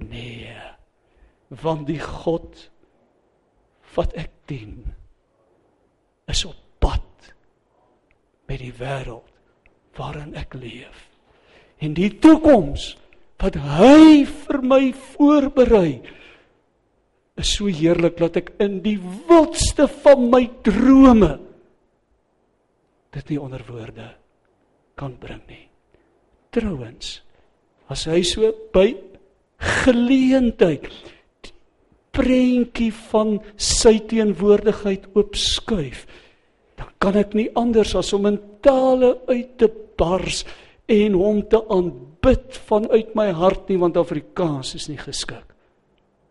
Nee. 0.10 0.52
Want 1.64 1.86
die 1.88 2.02
God 2.02 2.70
wat 3.94 4.16
ek 4.18 4.32
dien 4.50 4.80
is 6.32 6.42
op 6.48 6.62
met 8.50 8.60
die 8.62 8.74
wêreld 8.78 9.30
waarin 9.98 10.34
ek 10.40 10.56
leef. 10.58 11.08
En 11.84 11.94
die 11.98 12.12
toekoms 12.24 12.94
wat 13.44 13.58
hy 13.60 14.24
vir 14.24 14.62
my 14.64 14.84
voorberei 15.14 16.00
is 17.40 17.56
so 17.58 17.68
heerlik 17.68 18.16
dat 18.22 18.38
ek 18.40 18.54
in 18.64 18.80
die 18.86 18.98
wildste 19.28 19.90
van 20.04 20.30
my 20.32 20.46
drome 20.66 21.34
dit 23.14 23.34
nie 23.34 23.40
onder 23.42 23.62
woorde 23.68 24.08
kan 24.98 25.14
bring 25.22 25.42
nie. 25.50 25.66
Trouwens, 26.54 27.20
as 27.90 28.06
hy 28.10 28.22
so 28.26 28.50
by 28.74 28.94
geleentheid 29.84 30.90
prentjie 32.14 32.92
van 33.10 33.40
sy 33.58 33.96
teenwoordigheid 34.10 35.10
oopskuif, 35.18 36.06
kan 37.04 37.18
ek 37.20 37.36
nie 37.36 37.50
anders 37.60 37.92
as 38.00 38.13
om 38.16 38.30
in 38.30 38.39
tale 38.63 39.18
uit 39.28 39.58
te 39.60 39.68
bars 40.00 40.44
en 40.92 41.18
hom 41.20 41.42
te 41.52 41.60
aanbid 41.76 42.60
vanuit 42.70 43.12
my 43.18 43.30
hart 43.36 43.68
nie 43.68 43.80
want 43.82 44.00
Afrikaans 44.00 44.76
is 44.80 44.88
nie 44.92 45.00
geskik 45.02 45.52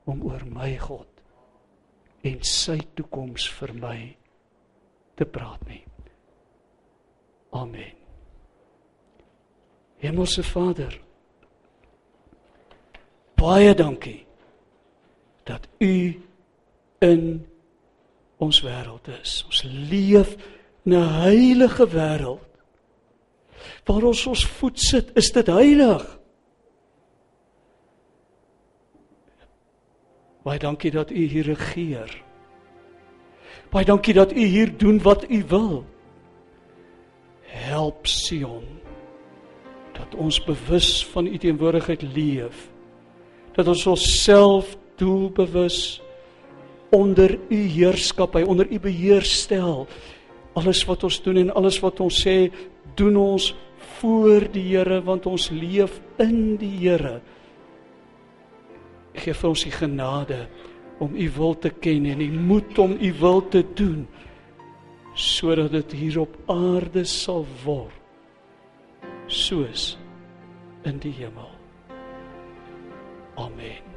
om 0.08 0.24
oor 0.28 0.44
my 0.48 0.72
God 0.80 1.08
en 2.24 2.40
sy 2.46 2.78
toekoms 2.96 3.48
vir 3.58 3.72
my 3.82 3.98
te 5.18 5.26
praat 5.28 5.60
nie. 5.68 5.82
Amen. 7.52 7.98
Hemelse 10.02 10.42
Vader, 10.46 10.94
baie 13.38 13.74
dankie 13.76 14.22
dat 15.46 15.66
u 15.82 15.94
in 17.02 17.26
ons 18.42 18.62
wêreld 18.64 19.10
is. 19.20 19.42
Ons 19.50 19.62
leef 19.66 20.34
'n 20.84 20.92
heilige 20.92 21.86
wêreld. 21.88 22.50
Waar 23.84 24.02
ons 24.02 24.26
ons 24.26 24.46
voet 24.46 24.80
sit, 24.80 25.10
is 25.14 25.32
dit 25.32 25.46
heilig. 25.46 26.18
Baie 30.42 30.58
dankie 30.58 30.90
dat 30.90 31.10
u 31.10 31.26
hier 31.26 31.44
regeer. 31.44 32.22
Baie 33.70 33.84
dankie 33.84 34.14
dat 34.14 34.32
u 34.32 34.44
hier 34.44 34.76
doen 34.76 34.98
wat 35.02 35.30
u 35.30 35.44
wil. 35.48 35.84
Help 37.42 38.06
Sion 38.06 38.64
dat 39.92 40.14
ons 40.14 40.44
bewus 40.44 41.06
van 41.06 41.26
u 41.26 41.38
teenwoordigheid 41.38 42.02
leef. 42.02 42.70
Dat 43.52 43.68
ons 43.68 43.86
onsself 43.86 44.76
doelbewus 44.96 46.00
onder 46.90 47.38
u 47.48 47.56
heerskappy, 47.56 48.42
onder 48.42 48.66
u 48.70 48.80
beheer 48.80 49.22
stel. 49.22 49.86
Alles 50.58 50.82
wat 50.88 51.04
ons 51.04 51.20
doen 51.24 51.40
en 51.40 51.54
alles 51.56 51.78
wat 51.80 52.00
ons 52.04 52.22
sê, 52.24 52.50
doen 52.98 53.16
ons 53.16 53.52
voor 53.98 54.48
die 54.52 54.64
Here 54.72 55.00
want 55.04 55.26
ons 55.30 55.50
leef 55.54 56.00
in 56.22 56.56
die 56.60 56.74
Here. 56.82 57.20
Geef 59.16 59.42
vir 59.42 59.52
ons 59.52 59.64
die 59.64 59.74
genade 59.74 60.46
om 61.02 61.16
u 61.16 61.30
wil 61.36 61.56
te 61.58 61.72
ken 61.82 62.06
en 62.12 62.20
die 62.22 62.32
moed 62.32 62.78
om 62.78 62.94
u 63.00 63.12
wil 63.20 63.42
te 63.48 63.64
doen 63.74 64.04
sodat 65.14 65.72
dit 65.74 65.92
hier 65.92 66.22
op 66.22 66.36
aarde 66.50 67.04
sal 67.04 67.44
word 67.64 67.98
soos 69.26 69.92
in 70.88 70.98
die 71.04 71.12
hemel. 71.20 71.50
Amen. 73.36 73.91